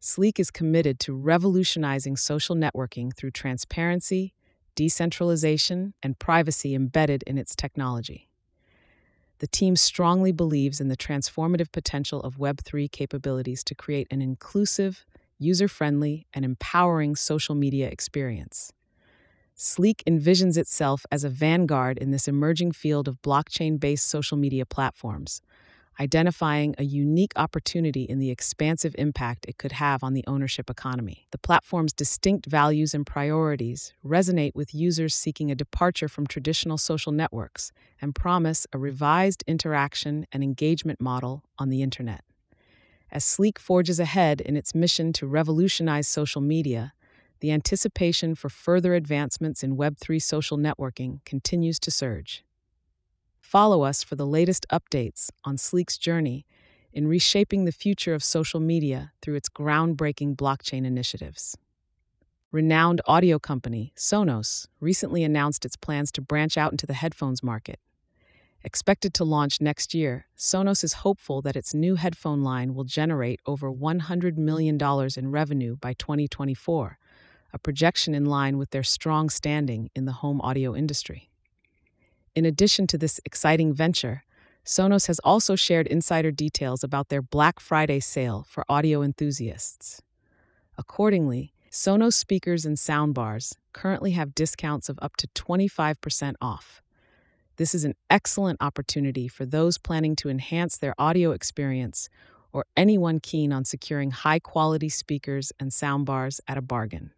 [0.00, 4.32] Sleek is committed to revolutionizing social networking through transparency,
[4.78, 8.28] decentralization, and privacy embedded in its technology.
[9.40, 15.04] The team strongly believes in the transformative potential of Web3 capabilities to create an inclusive,
[15.36, 18.72] user friendly, and empowering social media experience.
[19.56, 24.64] Sleek envisions itself as a vanguard in this emerging field of blockchain based social media
[24.64, 25.42] platforms,
[26.00, 31.26] identifying a unique opportunity in the expansive impact it could have on the ownership economy.
[31.30, 37.12] The platform's distinct values and priorities resonate with users seeking a departure from traditional social
[37.12, 42.22] networks and promise a revised interaction and engagement model on the internet.
[43.10, 46.92] As Sleek forges ahead in its mission to revolutionize social media,
[47.40, 52.44] the anticipation for further advancements in Web3 social networking continues to surge.
[53.48, 56.44] Follow us for the latest updates on Sleek's journey
[56.92, 61.56] in reshaping the future of social media through its groundbreaking blockchain initiatives.
[62.52, 67.80] Renowned audio company Sonos recently announced its plans to branch out into the headphones market.
[68.64, 73.40] Expected to launch next year, Sonos is hopeful that its new headphone line will generate
[73.46, 74.78] over $100 million
[75.16, 76.98] in revenue by 2024,
[77.54, 81.27] a projection in line with their strong standing in the home audio industry.
[82.34, 84.24] In addition to this exciting venture,
[84.64, 90.02] Sonos has also shared insider details about their Black Friday sale for audio enthusiasts.
[90.76, 96.82] Accordingly, Sonos speakers and soundbars currently have discounts of up to 25% off.
[97.56, 102.08] This is an excellent opportunity for those planning to enhance their audio experience
[102.52, 107.12] or anyone keen on securing high quality speakers and soundbars at a bargain.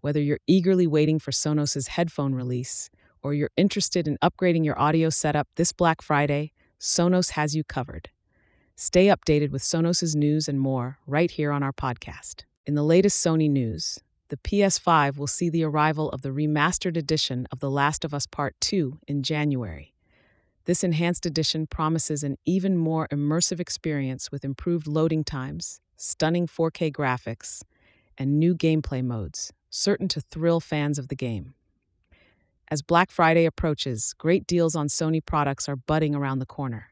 [0.00, 2.90] Whether you're eagerly waiting for Sonos's headphone release
[3.26, 8.08] or you're interested in upgrading your audio setup this Black Friday, Sonos has you covered.
[8.76, 12.44] Stay updated with Sonos's news and more right here on our podcast.
[12.66, 17.48] In the latest Sony news, the PS5 will see the arrival of the remastered edition
[17.50, 19.92] of The Last of Us Part 2 in January.
[20.66, 26.92] This enhanced edition promises an even more immersive experience with improved loading times, stunning 4K
[26.92, 27.62] graphics,
[28.16, 31.54] and new gameplay modes, certain to thrill fans of the game.
[32.68, 36.88] As Black Friday approaches, great deals on Sony products are budding around the corner.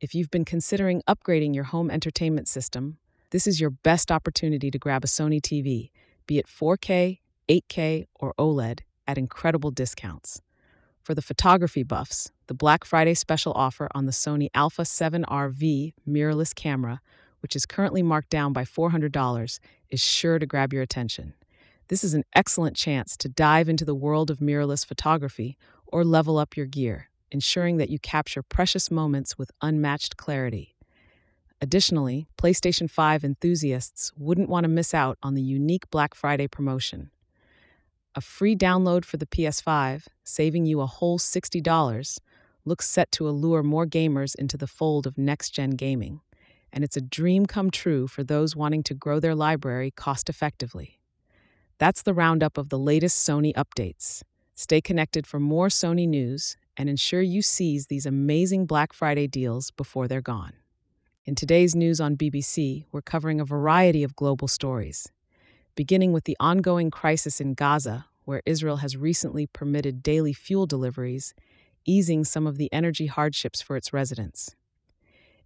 [0.00, 2.98] If you've been considering upgrading your home entertainment system,
[3.30, 5.90] this is your best opportunity to grab a Sony TV
[6.26, 7.18] be it 4K,
[7.48, 10.40] 8K, or OLED, at incredible discounts.
[11.02, 16.54] For the photography buffs, the Black Friday special offer on the Sony Alpha 7RV mirrorless
[16.54, 17.00] camera,
[17.40, 19.58] which is currently marked down by $400,
[19.90, 21.34] is sure to grab your attention.
[21.92, 26.38] This is an excellent chance to dive into the world of mirrorless photography or level
[26.38, 30.74] up your gear, ensuring that you capture precious moments with unmatched clarity.
[31.60, 37.10] Additionally, PlayStation 5 enthusiasts wouldn't want to miss out on the unique Black Friday promotion.
[38.14, 42.18] A free download for the PS5, saving you a whole $60,
[42.64, 46.22] looks set to allure more gamers into the fold of next gen gaming,
[46.72, 51.01] and it's a dream come true for those wanting to grow their library cost effectively.
[51.82, 54.22] That's the roundup of the latest Sony updates.
[54.54, 59.72] Stay connected for more Sony news and ensure you seize these amazing Black Friday deals
[59.72, 60.52] before they're gone.
[61.24, 65.08] In today's news on BBC, we're covering a variety of global stories,
[65.74, 71.34] beginning with the ongoing crisis in Gaza, where Israel has recently permitted daily fuel deliveries,
[71.84, 74.54] easing some of the energy hardships for its residents.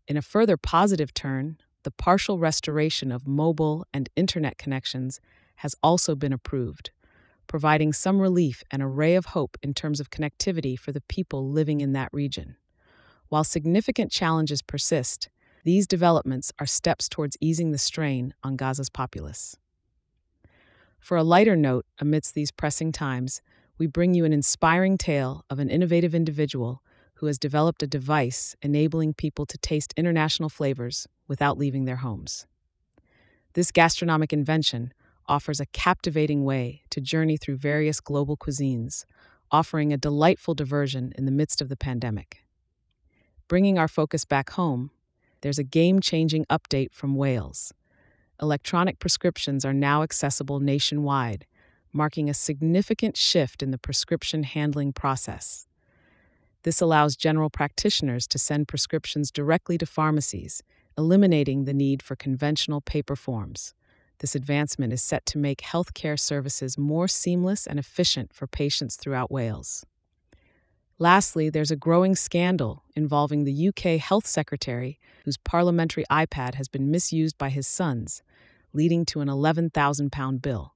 [0.07, 5.19] In a further positive turn, the partial restoration of mobile and internet connections
[5.57, 6.91] has also been approved,
[7.47, 11.49] providing some relief and a ray of hope in terms of connectivity for the people
[11.49, 12.57] living in that region.
[13.29, 15.29] While significant challenges persist,
[15.65, 19.57] these developments are steps towards easing the strain on Gaza's populace.
[21.01, 23.43] For a lighter note amidst these pressing times,
[23.79, 26.83] we bring you an inspiring tale of an innovative individual
[27.15, 32.47] who has developed a device enabling people to taste international flavors without leaving their homes.
[33.55, 34.93] This gastronomic invention
[35.29, 39.05] offers a captivating way to journey through various global cuisines,
[39.51, 42.45] offering a delightful diversion in the midst of the pandemic.
[43.49, 44.91] Bringing our focus back home,
[45.41, 47.73] there's a game changing update from Wales.
[48.41, 51.47] Electronic prescriptions are now accessible nationwide,
[51.93, 55.67] marking a significant shift in the prescription handling process.
[56.65, 60.63] This allows general practitioners to send prescriptions directly to pharmacies,
[60.99, 63.73] eliminating the need for conventional paper forms.
[64.19, 69.31] This advancement is set to make healthcare services more seamless and efficient for patients throughout
[69.31, 69.85] Wales.
[70.99, 76.91] Lastly, there's a growing scandal involving the UK Health Secretary, whose parliamentary iPad has been
[76.91, 78.23] misused by his sons,
[78.73, 80.73] leading to an £11,000 bill.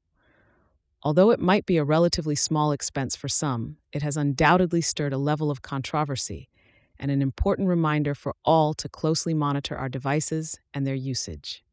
[1.02, 5.18] Although it might be a relatively small expense for some, it has undoubtedly stirred a
[5.18, 6.50] level of controversy
[6.98, 11.64] and an important reminder for all to closely monitor our devices and their usage.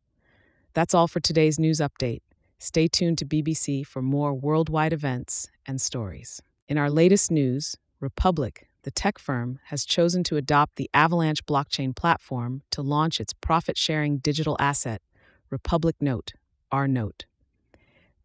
[0.78, 2.22] That's all for today's news update.
[2.60, 6.40] Stay tuned to BBC for more worldwide events and stories.
[6.70, 11.96] In our latest news, Republic, the tech firm, has chosen to adopt the Avalanche blockchain
[11.96, 15.02] platform to launch its profit sharing digital asset,
[15.50, 16.34] Republic Note,
[16.72, 17.26] R Note.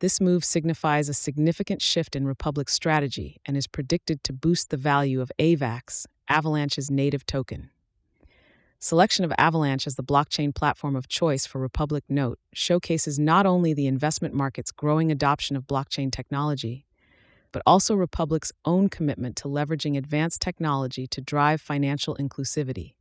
[0.01, 4.77] This move signifies a significant shift in Republic's strategy and is predicted to boost the
[4.77, 7.71] value of AVAX, Avalanche's native token.
[8.85, 13.73] Selection of Avalanche as the blockchain platform of choice for Republic Note showcases not only
[13.73, 16.85] the investment market's growing adoption of blockchain technology,
[17.53, 22.95] but also Republic's own commitment to leveraging advanced technology to drive financial inclusivity.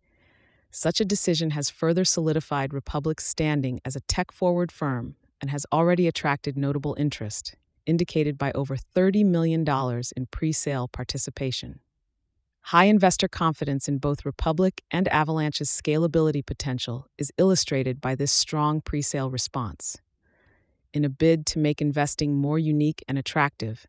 [0.70, 5.66] Such a decision has further solidified Republic's standing as a tech forward firm and has
[5.74, 7.56] already attracted notable interest,
[7.88, 9.66] indicated by over $30 million
[10.16, 11.80] in pre sale participation.
[12.66, 18.82] High investor confidence in both Republic and Avalanche's scalability potential is illustrated by this strong
[18.82, 19.98] presale response.
[20.94, 23.88] In a bid to make investing more unique and attractive,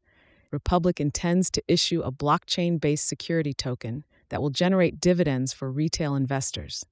[0.50, 6.16] Republic intends to issue a blockchain based security token that will generate dividends for retail
[6.16, 6.84] investors.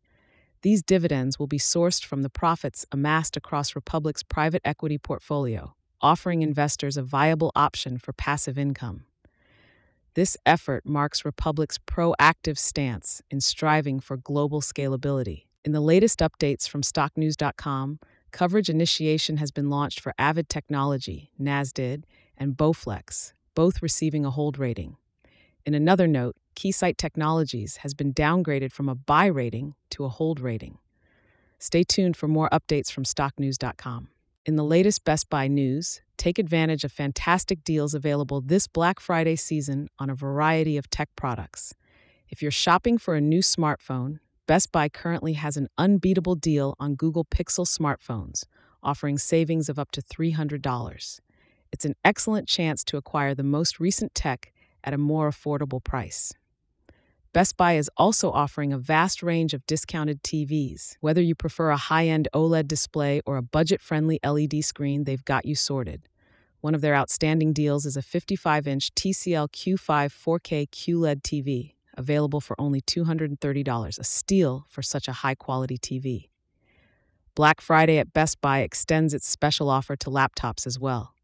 [0.63, 6.43] These dividends will be sourced from the profits amassed across Republic's private equity portfolio, offering
[6.43, 9.05] investors a viable option for passive income.
[10.15, 15.45] This effort marks Republic's proactive stance in striving for global scalability.
[15.65, 18.01] In the latest updates from StockNews.com,
[18.33, 22.03] coverage initiation has been launched for Avid Technology, NASDID,
[22.37, 24.97] and Bowflex, both receiving a hold rating.
[25.65, 30.41] In another note, Keysight Technologies has been downgraded from a buy rating to a hold
[30.41, 30.79] rating.
[31.61, 34.09] Stay tuned for more updates from StockNews.com.
[34.47, 39.37] In the latest Best Buy news, take advantage of fantastic deals available this Black Friday
[39.37, 41.75] season on a variety of tech products.
[42.31, 46.95] If you're shopping for a new smartphone, Best Buy currently has an unbeatable deal on
[46.95, 48.45] Google Pixel smartphones,
[48.83, 51.21] offering savings of up to $300.
[51.71, 56.33] It's an excellent chance to acquire the most recent tech at a more affordable price.
[57.33, 60.97] Best Buy is also offering a vast range of discounted TVs.
[61.01, 65.25] Whether you prefer a high end OLED display or a budget friendly LED screen, they've
[65.25, 66.09] got you sorted.
[66.61, 72.41] One of their outstanding deals is a 55 inch TCL Q5 4K QLED TV, available
[72.41, 76.31] for only $230, a steal for such a high quality TV.
[77.37, 81.15] Black Friday at Best Buy extends its special offer to laptops as well.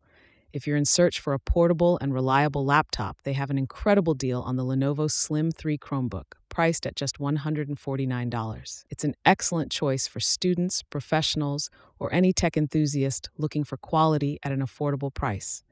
[0.57, 4.40] If you're in search for a portable and reliable laptop, they have an incredible deal
[4.40, 8.85] on the Lenovo Slim 3 Chromebook, priced at just $149.
[8.88, 14.51] It's an excellent choice for students, professionals, or any tech enthusiast looking for quality at
[14.51, 15.62] an affordable price.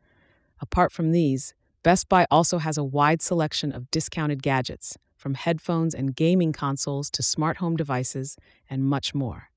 [0.61, 5.95] Apart from these, Best Buy also has a wide selection of discounted gadgets, from headphones
[5.95, 8.37] and gaming consoles to smart home devices,
[8.69, 9.49] and much more.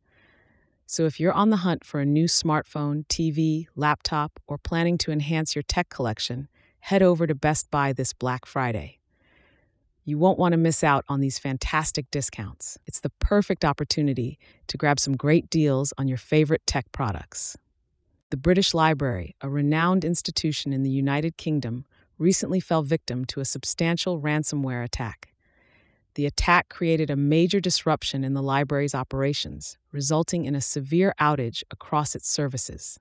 [0.89, 5.11] So if you're on the hunt for a new smartphone, TV, laptop, or planning to
[5.11, 6.47] enhance your tech collection,
[6.79, 8.99] head over to Best Buy this Black Friday.
[10.05, 12.77] You won't want to miss out on these fantastic discounts.
[12.85, 17.57] It's the perfect opportunity to grab some great deals on your favorite tech products.
[18.29, 21.85] The British Library, a renowned institution in the United Kingdom,
[22.17, 25.33] recently fell victim to a substantial ransomware attack.
[26.17, 31.61] The attack created a major disruption in the library's operations, resulting in a severe outage
[31.69, 32.99] across its services.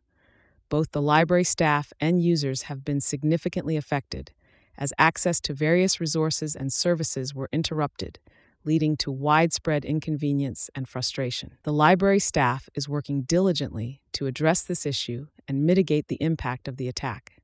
[0.68, 4.32] Both the library staff and users have been significantly affected,
[4.76, 8.18] as access to various resources and services were interrupted,
[8.64, 11.56] leading to widespread inconvenience and frustration.
[11.62, 16.76] The library staff is working diligently to address this issue and mitigate the impact of
[16.76, 17.35] the attack.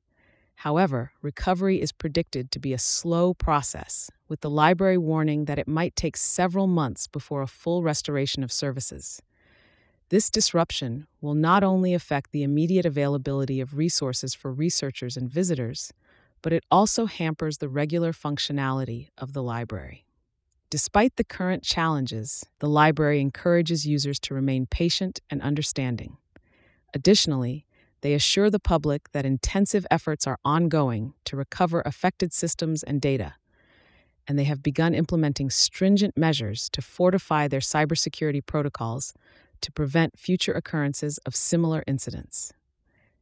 [0.63, 5.67] However, recovery is predicted to be a slow process, with the library warning that it
[5.67, 9.21] might take several months before a full restoration of services.
[10.07, 15.91] This disruption will not only affect the immediate availability of resources for researchers and visitors,
[16.41, 20.05] but it also hampers the regular functionality of the library.
[20.69, 26.15] Despite the current challenges, the library encourages users to remain patient and understanding.
[26.93, 27.65] Additionally,
[28.03, 33.35] they assure the public that intensive efforts are ongoing to recover affected systems and data,
[34.27, 39.13] and they have begun implementing stringent measures to fortify their cybersecurity protocols
[39.61, 42.51] to prevent future occurrences of similar incidents.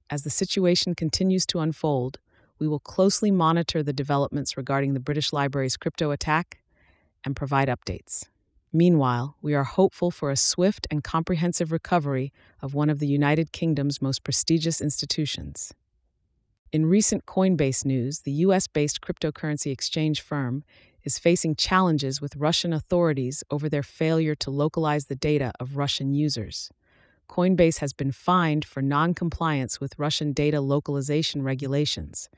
[0.10, 2.18] As the situation continues to unfold,
[2.58, 6.60] we will closely monitor the developments regarding the British Library's crypto attack
[7.24, 8.26] and provide updates.
[8.74, 13.52] Meanwhile, we are hopeful for a swift and comprehensive recovery of one of the United
[13.52, 15.74] Kingdom's most prestigious institutions.
[16.72, 20.64] In recent Coinbase news, the US based cryptocurrency exchange firm
[21.04, 26.14] is facing challenges with Russian authorities over their failure to localize the data of Russian
[26.14, 26.72] users.
[27.28, 32.30] Coinbase has been fined for non compliance with Russian data localization regulations,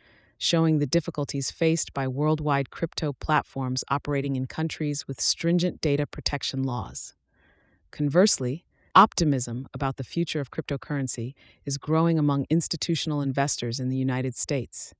[0.43, 6.63] showing the difficulties faced by worldwide crypto platforms operating in countries with stringent data protection
[6.63, 7.15] laws.
[7.91, 11.33] Conversely, optimism about the future of cryptocurrency
[11.65, 14.93] is growing among institutional investors in the United States.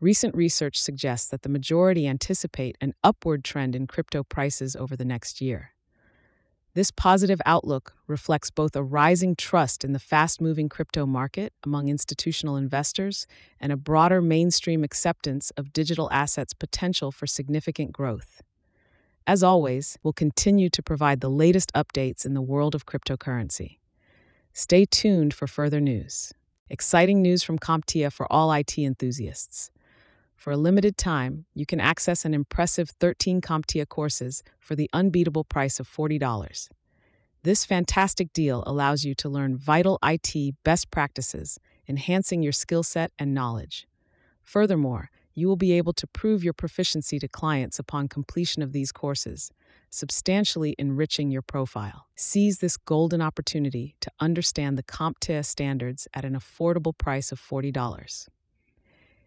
[0.00, 5.04] Recent research suggests that the majority anticipate an upward trend in crypto prices over the
[5.04, 5.73] next year.
[6.74, 11.86] This positive outlook reflects both a rising trust in the fast moving crypto market among
[11.86, 13.28] institutional investors
[13.60, 18.42] and a broader mainstream acceptance of digital assets' potential for significant growth.
[19.24, 23.78] As always, we'll continue to provide the latest updates in the world of cryptocurrency.
[24.52, 26.32] Stay tuned for further news.
[26.68, 29.70] Exciting news from CompTIA for all IT enthusiasts.
[30.44, 35.44] For a limited time, you can access an impressive 13 CompTIA courses for the unbeatable
[35.44, 36.68] price of $40.
[37.44, 43.10] This fantastic deal allows you to learn vital IT best practices, enhancing your skill set
[43.18, 43.88] and knowledge.
[44.42, 48.92] Furthermore, you will be able to prove your proficiency to clients upon completion of these
[48.92, 49.50] courses,
[49.88, 52.08] substantially enriching your profile.
[52.16, 58.28] Seize this golden opportunity to understand the CompTIA standards at an affordable price of $40.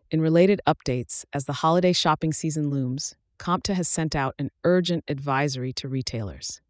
[0.09, 5.03] In related updates, as the holiday shopping season looms, CompTIA has sent out an urgent
[5.09, 6.61] advisory to retailers.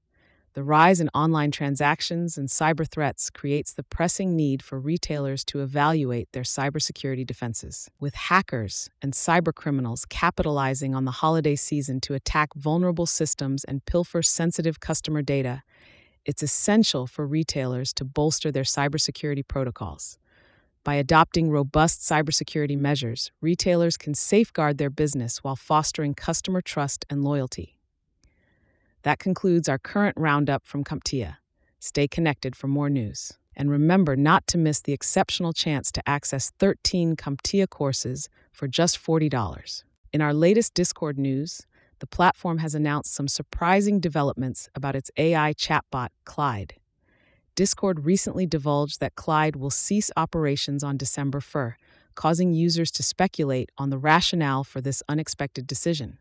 [0.54, 5.62] The rise in online transactions and cyber threats creates the pressing need for retailers to
[5.62, 7.92] evaluate their cybersecurity defenses.
[8.00, 14.24] With hackers and cybercriminals capitalizing on the holiday season to attack vulnerable systems and pilfer
[14.24, 15.62] sensitive customer data,
[16.26, 20.18] it's essential for retailers to bolster their cybersecurity protocols.
[20.88, 27.26] By adopting robust cybersecurity measures, retailers can safeguard their business while fostering customer trust and
[27.26, 27.78] loyalty.
[29.04, 31.40] That concludes our current roundup from CompTIA.
[31.82, 33.34] Stay connected for more news.
[33.54, 38.98] And remember not to miss the exceptional chance to access 13 CompTIA courses for just
[38.98, 39.84] $40.
[40.14, 41.68] In our latest Discord news,
[42.00, 46.76] the platform has announced some surprising developments about its AI chatbot, Clyde.
[47.58, 51.74] Discord recently divulged that Clyde will cease operations on December 1,
[52.14, 56.20] causing users to speculate on the rationale for this unexpected decision.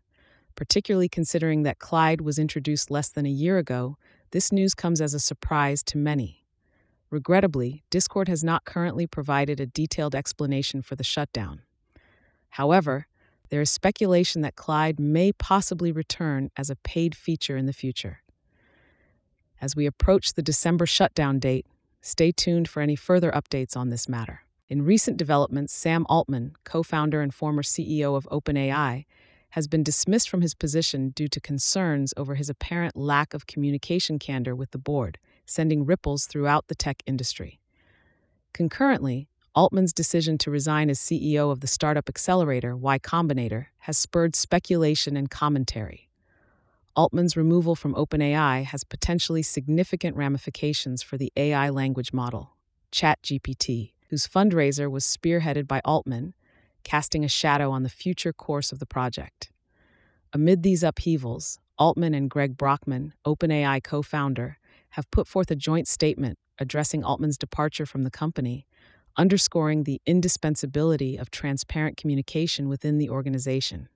[0.55, 3.97] Particularly considering that Clyde was introduced less than a year ago,
[4.31, 6.43] this news comes as a surprise to many.
[7.11, 11.61] Regrettably, Discord has not currently provided a detailed explanation for the shutdown.
[12.49, 13.05] However,
[13.49, 18.23] there is speculation that Clyde may possibly return as a paid feature in the future.
[19.59, 21.65] As we approach the December shutdown date,
[22.01, 24.41] stay tuned for any further updates on this matter.
[24.69, 29.05] In recent developments, Sam Altman, co founder and former CEO of OpenAI,
[29.51, 34.19] has been dismissed from his position due to concerns over his apparent lack of communication
[34.19, 37.59] candor with the board, sending ripples throughout the tech industry.
[38.53, 44.35] Concurrently, Altman's decision to resign as CEO of the startup accelerator Y Combinator has spurred
[44.35, 46.06] speculation and commentary.
[46.97, 52.57] Altman's removal from OpenAI has potentially significant ramifications for the AI language model,
[52.91, 56.33] ChatGPT, whose fundraiser was spearheaded by Altman,
[56.83, 59.51] casting a shadow on the future course of the project.
[60.33, 64.57] Amid these upheavals, Altman and Greg Brockman, OpenAI co founder,
[64.91, 68.65] have put forth a joint statement addressing Altman's departure from the company,
[69.15, 73.87] underscoring the indispensability of transparent communication within the organization.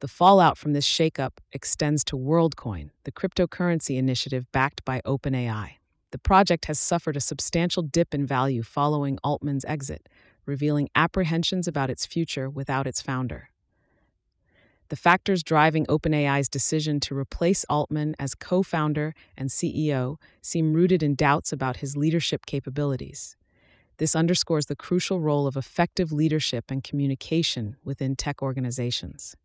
[0.00, 5.72] The fallout from this shakeup extends to WorldCoin, the cryptocurrency initiative backed by OpenAI.
[6.10, 10.08] The project has suffered a substantial dip in value following Altman's exit,
[10.46, 13.50] revealing apprehensions about its future without its founder.
[14.88, 21.02] The factors driving OpenAI's decision to replace Altman as co founder and CEO seem rooted
[21.02, 23.36] in doubts about his leadership capabilities.
[23.98, 29.36] This underscores the crucial role of effective leadership and communication within tech organizations.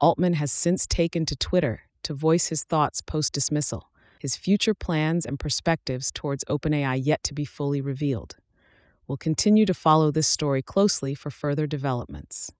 [0.00, 3.90] Altman has since taken to Twitter to voice his thoughts post dismissal,
[4.20, 8.36] his future plans and perspectives towards OpenAI yet to be fully revealed.
[9.08, 12.52] We'll continue to follow this story closely for further developments.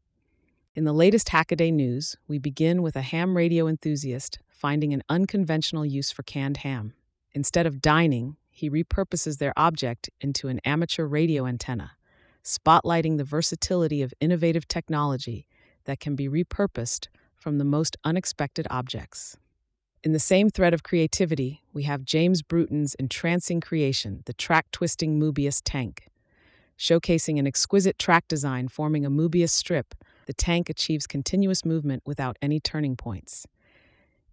[0.74, 5.86] In the latest Hackaday news, we begin with a ham radio enthusiast finding an unconventional
[5.86, 6.94] use for canned ham.
[7.32, 11.92] Instead of dining, he repurposes their object into an amateur radio antenna,
[12.42, 15.46] spotlighting the versatility of innovative technology
[15.84, 17.06] that can be repurposed
[17.38, 19.36] from the most unexpected objects.
[20.04, 25.18] In the same thread of creativity, we have James Bruton's entrancing creation, the track twisting
[25.18, 26.08] Mobius tank.
[26.78, 29.94] Showcasing an exquisite track design forming a Mobius strip
[30.28, 33.46] the tank achieves continuous movement without any turning points.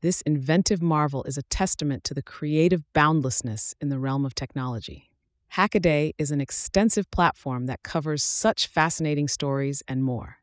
[0.01, 5.09] This inventive marvel is a testament to the creative boundlessness in the realm of technology.
[5.53, 10.39] Hackaday is an extensive platform that covers such fascinating stories and more.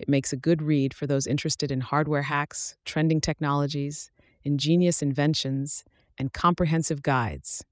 [0.00, 4.10] It makes a good read for those interested in hardware hacks, trending technologies,
[4.42, 5.84] ingenious inventions,
[6.16, 7.62] and comprehensive guides.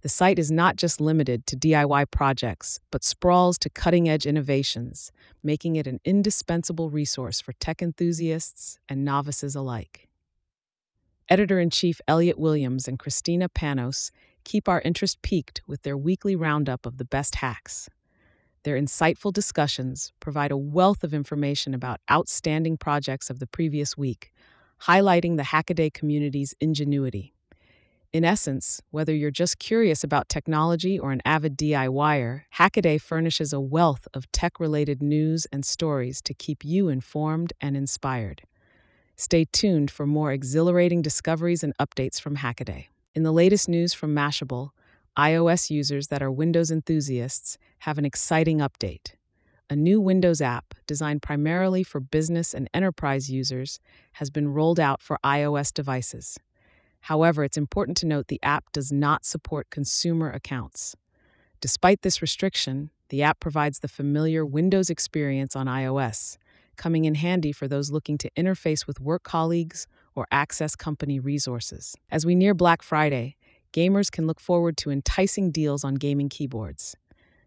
[0.00, 5.12] The site is not just limited to DIY projects, but sprawls to cutting edge innovations,
[5.42, 10.08] making it an indispensable resource for tech enthusiasts and novices alike.
[11.28, 14.10] Editor in chief Elliot Williams and Kristina Panos
[14.44, 17.90] keep our interest piqued with their weekly roundup of the best hacks.
[18.62, 24.32] Their insightful discussions provide a wealth of information about outstanding projects of the previous week,
[24.82, 27.32] highlighting the Hackaday community's ingenuity.
[28.12, 33.60] In essence, whether you're just curious about technology or an avid DIYer, Hackaday furnishes a
[33.60, 38.42] wealth of tech related news and stories to keep you informed and inspired.
[39.16, 42.86] Stay tuned for more exhilarating discoveries and updates from Hackaday.
[43.14, 44.70] In the latest news from Mashable,
[45.20, 49.16] iOS users that are Windows enthusiasts have an exciting update.
[49.68, 53.80] A new Windows app, designed primarily for business and enterprise users,
[54.12, 56.38] has been rolled out for iOS devices.
[57.02, 60.96] However, it's important to note the app does not support consumer accounts.
[61.60, 66.38] Despite this restriction, the app provides the familiar Windows experience on iOS,
[66.76, 71.94] coming in handy for those looking to interface with work colleagues or access company resources.
[72.10, 73.36] As we near Black Friday,
[73.72, 76.96] gamers can look forward to enticing deals on gaming keyboards.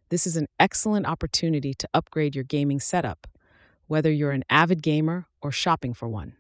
[0.10, 3.28] This is an excellent opportunity to upgrade your gaming setup,
[3.88, 6.36] whether you're an avid gamer or shopping for one.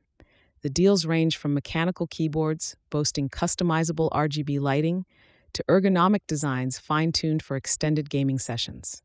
[0.62, 5.06] The deals range from mechanical keyboards boasting customizable RGB lighting
[5.54, 9.04] to ergonomic designs fine tuned for extended gaming sessions.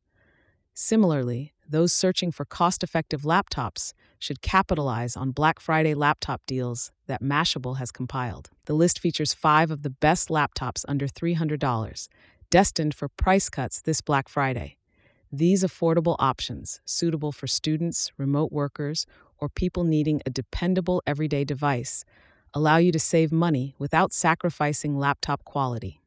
[0.75, 7.23] Similarly, those searching for cost effective laptops should capitalize on Black Friday laptop deals that
[7.23, 8.51] Mashable has compiled.
[8.65, 12.09] The list features five of the best laptops under $300,
[12.51, 14.77] destined for price cuts this Black Friday.
[15.31, 19.07] These affordable options, suitable for students, remote workers,
[19.39, 22.05] or people needing a dependable everyday device,
[22.55, 26.01] allow you to save money without sacrificing laptop quality.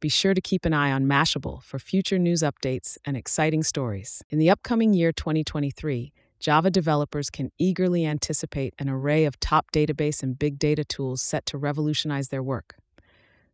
[0.00, 4.22] Be sure to keep an eye on Mashable for future news updates and exciting stories.
[4.30, 10.22] In the upcoming year 2023, Java developers can eagerly anticipate an array of top database
[10.22, 12.76] and big data tools set to revolutionize their work.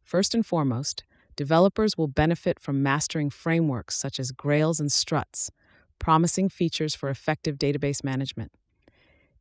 [0.03, 5.51] First and foremost, developers will benefit from mastering frameworks such as Grails and Struts,
[5.99, 8.53] promising features for effective database management.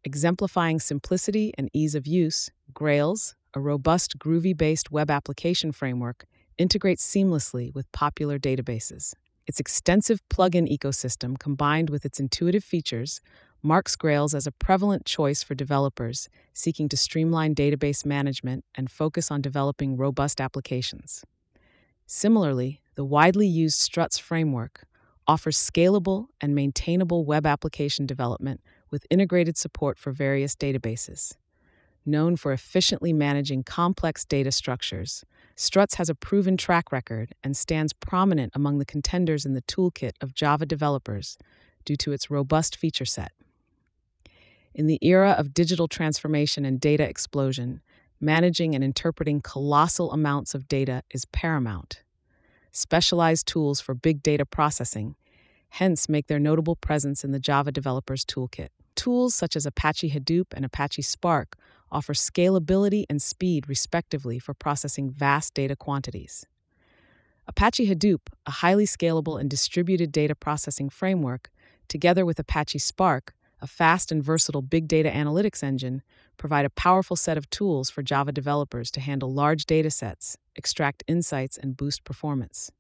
[0.06, 6.26] Exemplifying simplicity and ease of use, Grails, a robust Groovy based web application framework,
[6.58, 9.14] integrates seamlessly with popular databases.
[9.46, 13.20] Its extensive plugin ecosystem, combined with its intuitive features,
[13.62, 19.32] marks Grails as a prevalent choice for developers seeking to streamline database management and focus
[19.32, 21.24] on developing robust applications.
[22.06, 24.86] Similarly, the widely used Struts framework
[25.28, 31.36] offers scalable and maintainable web application development with integrated support for various databases.
[32.06, 35.24] Known for efficiently managing complex data structures,
[35.56, 40.14] Struts has a proven track record and stands prominent among the contenders in the toolkit
[40.20, 41.38] of Java developers
[41.86, 43.32] due to its robust feature set.
[44.74, 47.82] In the era of digital transformation and data explosion,
[48.20, 52.02] managing and interpreting colossal amounts of data is paramount.
[52.72, 55.16] Specialized tools for big data processing
[55.78, 58.70] hence make their notable presence in the Java Developers Toolkit.
[58.96, 61.58] Tools such as Apache Hadoop and Apache Spark
[61.94, 66.46] offer scalability and speed, respectively, for processing vast data quantities.
[67.48, 71.52] Apache Hadoop, a highly scalable and distributed data processing framework,
[71.88, 76.02] together with Apache Spark, a fast and versatile big data analytics engine,
[76.38, 81.58] provide a powerful set of tools for Java developers to handle large datasets, extract insights,
[81.58, 82.72] and boost performance.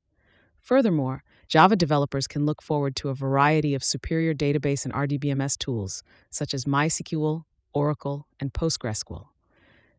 [0.59, 6.03] Furthermore, Java developers can look forward to a variety of superior database and RDBMS tools,
[6.29, 7.43] such as MySQL,
[7.73, 9.27] Oracle, and PostgreSQL.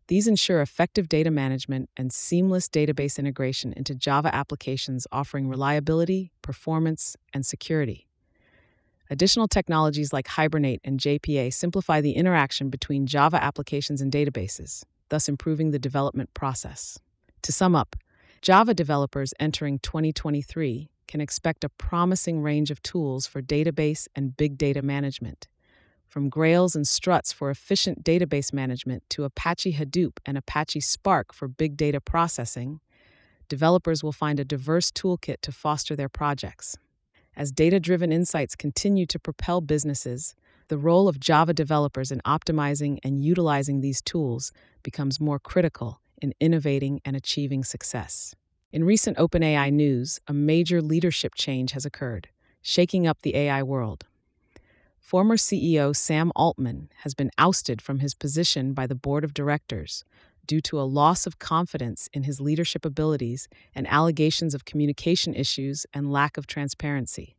[0.07, 7.17] These ensure effective data management and seamless database integration into Java applications offering reliability, performance,
[7.33, 8.07] and security.
[9.09, 15.29] Additional technologies like Hibernate and JPA simplify the interaction between Java applications and databases, thus
[15.29, 16.99] improving the development process.
[17.43, 17.97] To sum up,
[18.43, 24.59] Java developers entering 2023 can expect a promising range of tools for database and big
[24.59, 25.49] data management.
[26.15, 31.49] From Grails and Struts for efficient database management to Apache Hadoop and Apache Spark for
[31.49, 32.79] big data processing,
[33.49, 36.77] developers will find a diverse toolkit to foster their projects.
[37.37, 40.37] As data driven insights continue to propel businesses,
[40.69, 44.53] the role of Java developers in optimizing and utilizing these tools
[44.85, 48.37] becomes more critical in innovating and achieving success.
[48.71, 52.29] In recent OpenAI news, a major leadership change has occurred,
[52.63, 54.07] shaking up the AI world.
[55.05, 60.03] Former CEO Sam Altman has been ousted from his position by the board of directors
[60.47, 65.85] due to a loss of confidence in his leadership abilities and allegations of communication issues
[65.93, 67.37] and lack of transparency.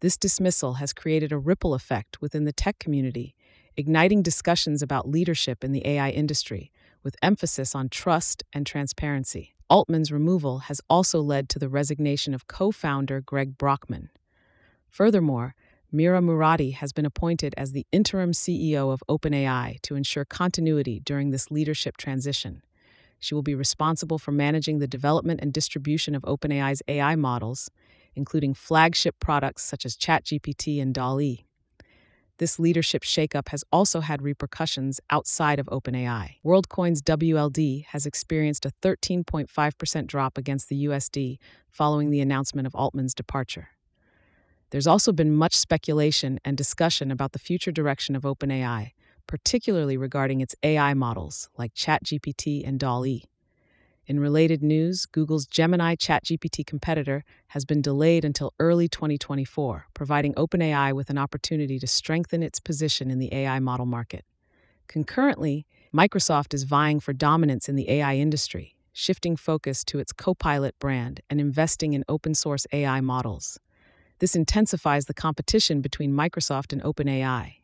[0.00, 3.34] This dismissal has created a ripple effect within the tech community,
[3.74, 6.70] igniting discussions about leadership in the AI industry,
[7.02, 9.54] with emphasis on trust and transparency.
[9.70, 14.10] Altman's removal has also led to the resignation of co founder Greg Brockman.
[14.90, 15.54] Furthermore,
[15.94, 21.30] Mira Murati has been appointed as the interim CEO of OpenAI to ensure continuity during
[21.30, 22.62] this leadership transition.
[23.20, 27.70] She will be responsible for managing the development and distribution of OpenAI's AI models,
[28.14, 31.44] including flagship products such as ChatGPT and DALL-E.
[32.38, 36.36] This leadership shakeup has also had repercussions outside of OpenAI.
[36.42, 41.36] WorldCoin's WLD has experienced a 13.5% drop against the USD
[41.68, 43.68] following the announcement of Altman's departure.
[44.72, 48.92] There's also been much speculation and discussion about the future direction of OpenAI,
[49.26, 53.22] particularly regarding its AI models like ChatGPT and DALL-E.
[54.06, 60.94] In related news, Google's Gemini ChatGPT competitor has been delayed until early 2024, providing OpenAI
[60.94, 64.24] with an opportunity to strengthen its position in the AI model market.
[64.88, 70.78] Concurrently, Microsoft is vying for dominance in the AI industry, shifting focus to its Copilot
[70.78, 73.60] brand and investing in open source AI models.
[74.22, 77.54] This intensifies the competition between Microsoft and OpenAI.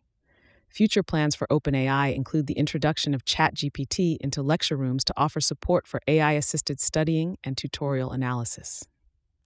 [0.69, 5.87] Future plans for OpenAI include the introduction of ChatGPT into lecture rooms to offer support
[5.87, 8.83] for AI assisted studying and tutorial analysis.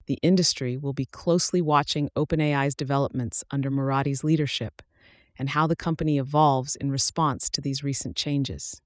[0.07, 4.81] The industry will be closely watching OpenAI's developments under Murati's leadership
[5.39, 8.81] and how the company evolves in response to these recent changes.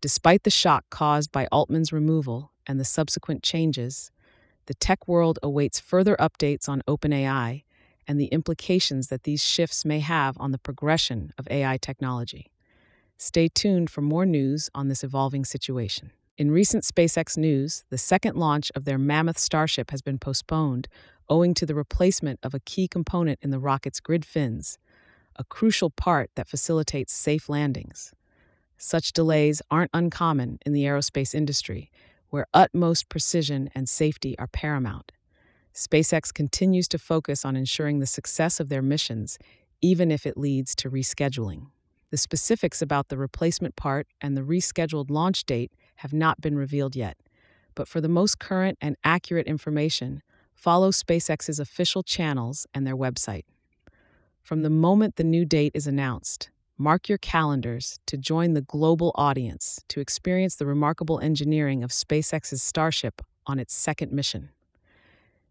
[0.00, 4.10] Despite the shock caused by Altman's removal and the subsequent changes,
[4.66, 7.64] the tech world awaits further updates on OpenAI
[8.06, 12.50] and the implications that these shifts may have on the progression of AI technology.
[13.16, 16.10] Stay tuned for more news on this evolving situation.
[16.38, 20.88] In recent SpaceX news, the second launch of their Mammoth Starship has been postponed
[21.28, 24.78] owing to the replacement of a key component in the rocket's grid fins,
[25.36, 28.12] a crucial part that facilitates safe landings.
[28.76, 31.90] Such delays aren't uncommon in the aerospace industry,
[32.32, 35.12] where utmost precision and safety are paramount.
[35.74, 39.38] SpaceX continues to focus on ensuring the success of their missions,
[39.82, 41.66] even if it leads to rescheduling.
[42.08, 46.96] The specifics about the replacement part and the rescheduled launch date have not been revealed
[46.96, 47.18] yet,
[47.74, 50.22] but for the most current and accurate information,
[50.54, 53.44] follow SpaceX's official channels and their website.
[54.40, 56.48] From the moment the new date is announced,
[56.82, 62.60] Mark your calendars to join the global audience to experience the remarkable engineering of SpaceX's
[62.60, 64.48] Starship on its second mission.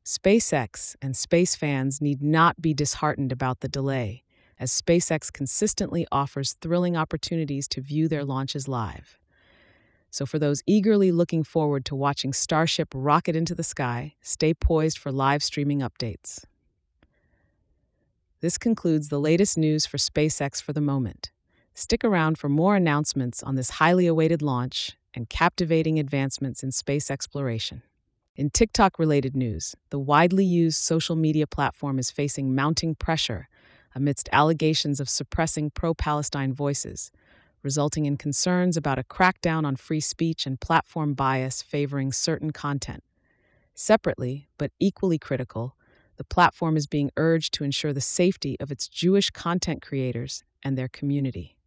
[0.03, 4.23] SpaceX and space fans need not be disheartened about the delay,
[4.59, 9.17] as SpaceX consistently offers thrilling opportunities to view their launches live.
[10.09, 14.97] So, for those eagerly looking forward to watching Starship rocket into the sky, stay poised
[14.97, 16.43] for live streaming updates.
[18.42, 21.32] This concludes the latest news for SpaceX for the moment.
[21.76, 27.12] Stick around for more announcements on this highly awaited launch and captivating advancements in space
[27.12, 27.84] exploration.
[28.36, 33.48] In TikTok related news, the widely used social media platform is facing mounting pressure
[33.94, 37.12] amidst allegations of suppressing pro Palestine voices,
[37.62, 43.04] resulting in concerns about a crackdown on free speech and platform bias favoring certain content.
[43.76, 45.76] Separately, but equally critical,
[46.22, 50.78] the platform is being urged to ensure the safety of its Jewish content creators and
[50.78, 51.57] their community.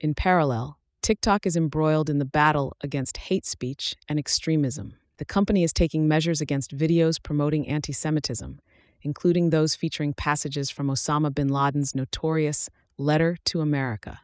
[0.00, 4.94] In parallel, TikTok is embroiled in the battle against hate speech and extremism.
[5.16, 8.60] The company is taking measures against videos promoting anti Semitism,
[9.02, 14.20] including those featuring passages from Osama bin Laden's notorious Letter to America.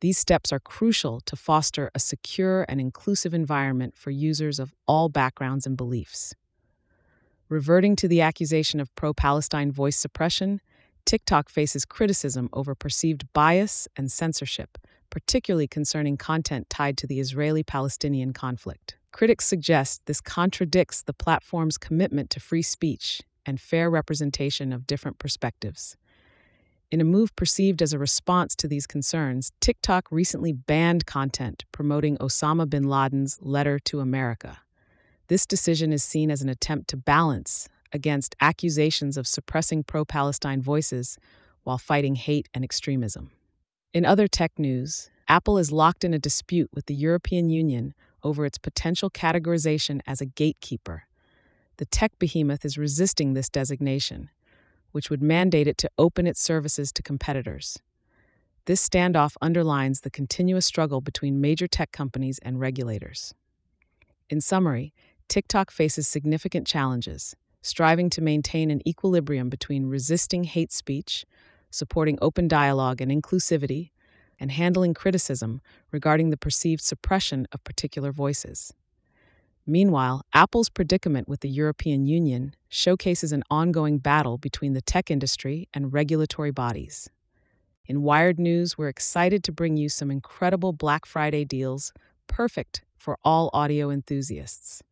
[0.00, 5.10] These steps are crucial to foster a secure and inclusive environment for users of all
[5.10, 6.34] backgrounds and beliefs.
[7.54, 10.60] Reverting to the accusation of pro Palestine voice suppression,
[11.04, 14.76] TikTok faces criticism over perceived bias and censorship,
[15.08, 18.96] particularly concerning content tied to the Israeli Palestinian conflict.
[19.12, 25.20] Critics suggest this contradicts the platform's commitment to free speech and fair representation of different
[25.20, 25.96] perspectives.
[26.90, 32.16] In a move perceived as a response to these concerns, TikTok recently banned content promoting
[32.16, 34.58] Osama bin Laden's letter to America.
[35.28, 40.60] This decision is seen as an attempt to balance against accusations of suppressing pro Palestine
[40.60, 41.18] voices
[41.62, 43.30] while fighting hate and extremism.
[43.92, 48.44] In other tech news, Apple is locked in a dispute with the European Union over
[48.44, 51.04] its potential categorization as a gatekeeper.
[51.78, 54.30] The tech behemoth is resisting this designation
[54.94, 57.80] which would mandate it to open its services to competitors.
[58.66, 63.34] This standoff underlines the continuous struggle between major tech companies and regulators.
[64.30, 64.94] In summary,
[65.28, 71.24] TikTok faces significant challenges, striving to maintain an equilibrium between resisting hate speech,
[71.70, 73.90] supporting open dialogue and inclusivity,
[74.38, 75.60] and handling criticism
[75.90, 78.72] regarding the perceived suppression of particular voices.
[79.66, 85.68] Meanwhile, Apple's predicament with the European Union showcases an ongoing battle between the tech industry
[85.72, 87.08] and regulatory bodies.
[87.86, 91.92] In Wired News, we're excited to bring you some incredible Black Friday deals
[92.26, 94.82] perfect for all audio enthusiasts.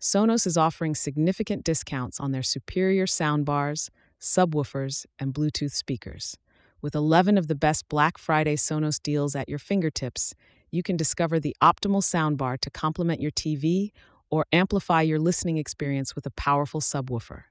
[0.00, 3.90] Sonos is offering significant discounts on their superior soundbars,
[4.20, 6.36] subwoofers, and Bluetooth speakers.
[6.80, 10.34] With 11 of the best Black Friday Sonos deals at your fingertips,
[10.70, 13.90] you can discover the optimal soundbar to complement your TV
[14.30, 17.44] or amplify your listening experience with a powerful subwoofer.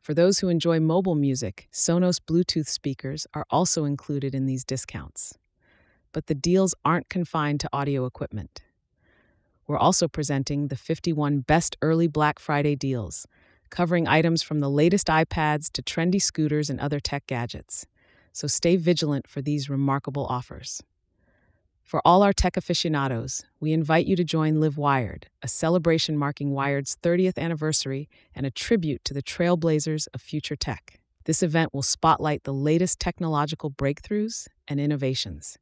[0.00, 5.36] For those who enjoy mobile music, Sonos Bluetooth speakers are also included in these discounts.
[6.12, 8.62] But the deals aren't confined to audio equipment.
[9.66, 13.26] We're also presenting the 51 Best Early Black Friday deals,
[13.68, 17.86] covering items from the latest iPads to trendy scooters and other tech gadgets.
[18.32, 20.82] So stay vigilant for these remarkable offers.
[21.82, 26.50] For all our tech aficionados, we invite you to join Live Wired, a celebration marking
[26.50, 30.98] Wired's 30th anniversary and a tribute to the trailblazers of future tech.
[31.24, 35.58] This event will spotlight the latest technological breakthroughs and innovations.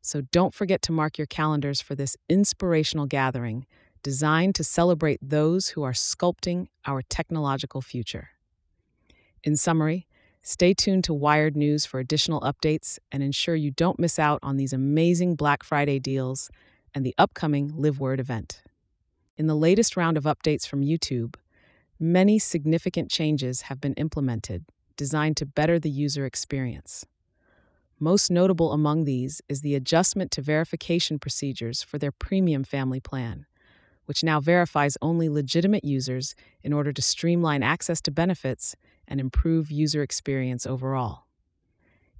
[0.00, 3.66] So don't forget to mark your calendars for this inspirational gathering
[4.02, 8.30] designed to celebrate those who are sculpting our technological future.
[9.42, 10.06] In summary,
[10.50, 14.56] Stay tuned to Wired News for additional updates and ensure you don't miss out on
[14.56, 16.50] these amazing Black Friday deals
[16.94, 18.62] and the upcoming Live Wired event.
[19.36, 21.34] In the latest round of updates from YouTube,
[22.00, 24.64] many significant changes have been implemented
[24.96, 27.04] designed to better the user experience.
[28.00, 33.44] Most notable among these is the adjustment to verification procedures for their premium family plan,
[34.04, 38.76] which now verifies only legitimate users in order to streamline access to benefits
[39.08, 41.24] and improve user experience overall.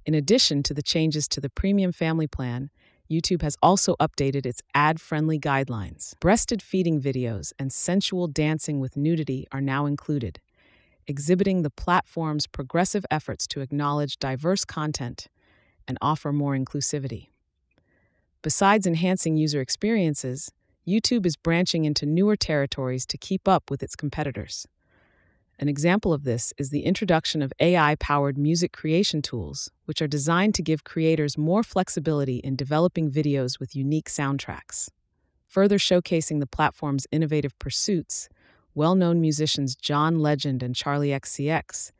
[0.05, 2.71] In addition to the changes to the premium family plan,
[3.09, 6.13] YouTube has also updated its ad friendly guidelines.
[6.19, 10.41] Breasted feeding videos and sensual dancing with nudity are now included,
[11.07, 15.29] exhibiting the platform's progressive efforts to acknowledge diverse content
[15.89, 17.29] and offer more inclusivity.
[18.43, 20.51] Besides enhancing user experiences,
[20.87, 24.67] YouTube is branching into newer territories to keep up with its competitors.
[25.57, 30.07] An example of this is the introduction of AI powered music creation tools, which are
[30.07, 34.89] designed to give creators more flexibility in developing videos with unique soundtracks.
[35.47, 38.29] Further showcasing the platform's innovative pursuits,
[38.73, 41.91] well known musicians John Legend and Charli XCX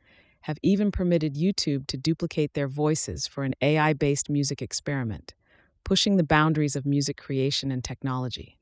[0.42, 5.34] have even permitted YouTube to duplicate their voices for an AI based music experiment,
[5.84, 8.58] pushing the boundaries of music creation and technology.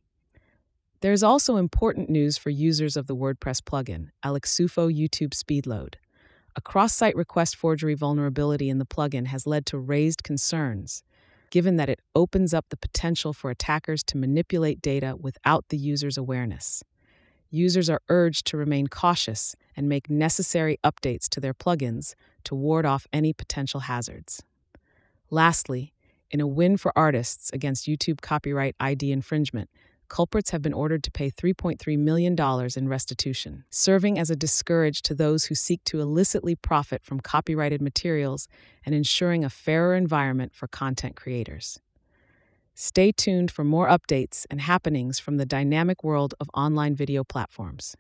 [1.00, 5.94] There is also important news for users of the WordPress plugin, Alexufo YouTube Speedload.
[6.56, 11.04] A cross site request forgery vulnerability in the plugin has led to raised concerns,
[11.50, 16.18] given that it opens up the potential for attackers to manipulate data without the user's
[16.18, 16.82] awareness.
[17.50, 22.84] Users are urged to remain cautious and make necessary updates to their plugins to ward
[22.84, 24.42] off any potential hazards.
[25.30, 25.92] Lastly,
[26.32, 29.70] in a win for artists against YouTube copyright ID infringement,
[30.08, 32.36] culprits have been ordered to pay $3.3 million
[32.76, 37.80] in restitution, serving as a discourage to those who seek to illicitly profit from copyrighted
[37.80, 38.48] materials
[38.84, 41.78] and ensuring a fairer environment for content creators.
[42.74, 47.96] Stay tuned for more updates and happenings from the dynamic world of online video platforms.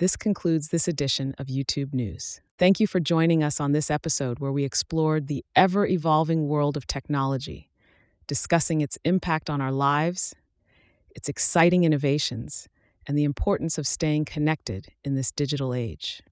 [0.00, 2.40] This concludes this edition of YouTube News.
[2.56, 6.78] Thank you for joining us on this episode where we explored the ever evolving world
[6.78, 7.68] of technology,
[8.26, 10.34] discussing its impact on our lives,
[11.10, 12.66] its exciting innovations,
[13.06, 16.22] and the importance of staying connected in this digital age.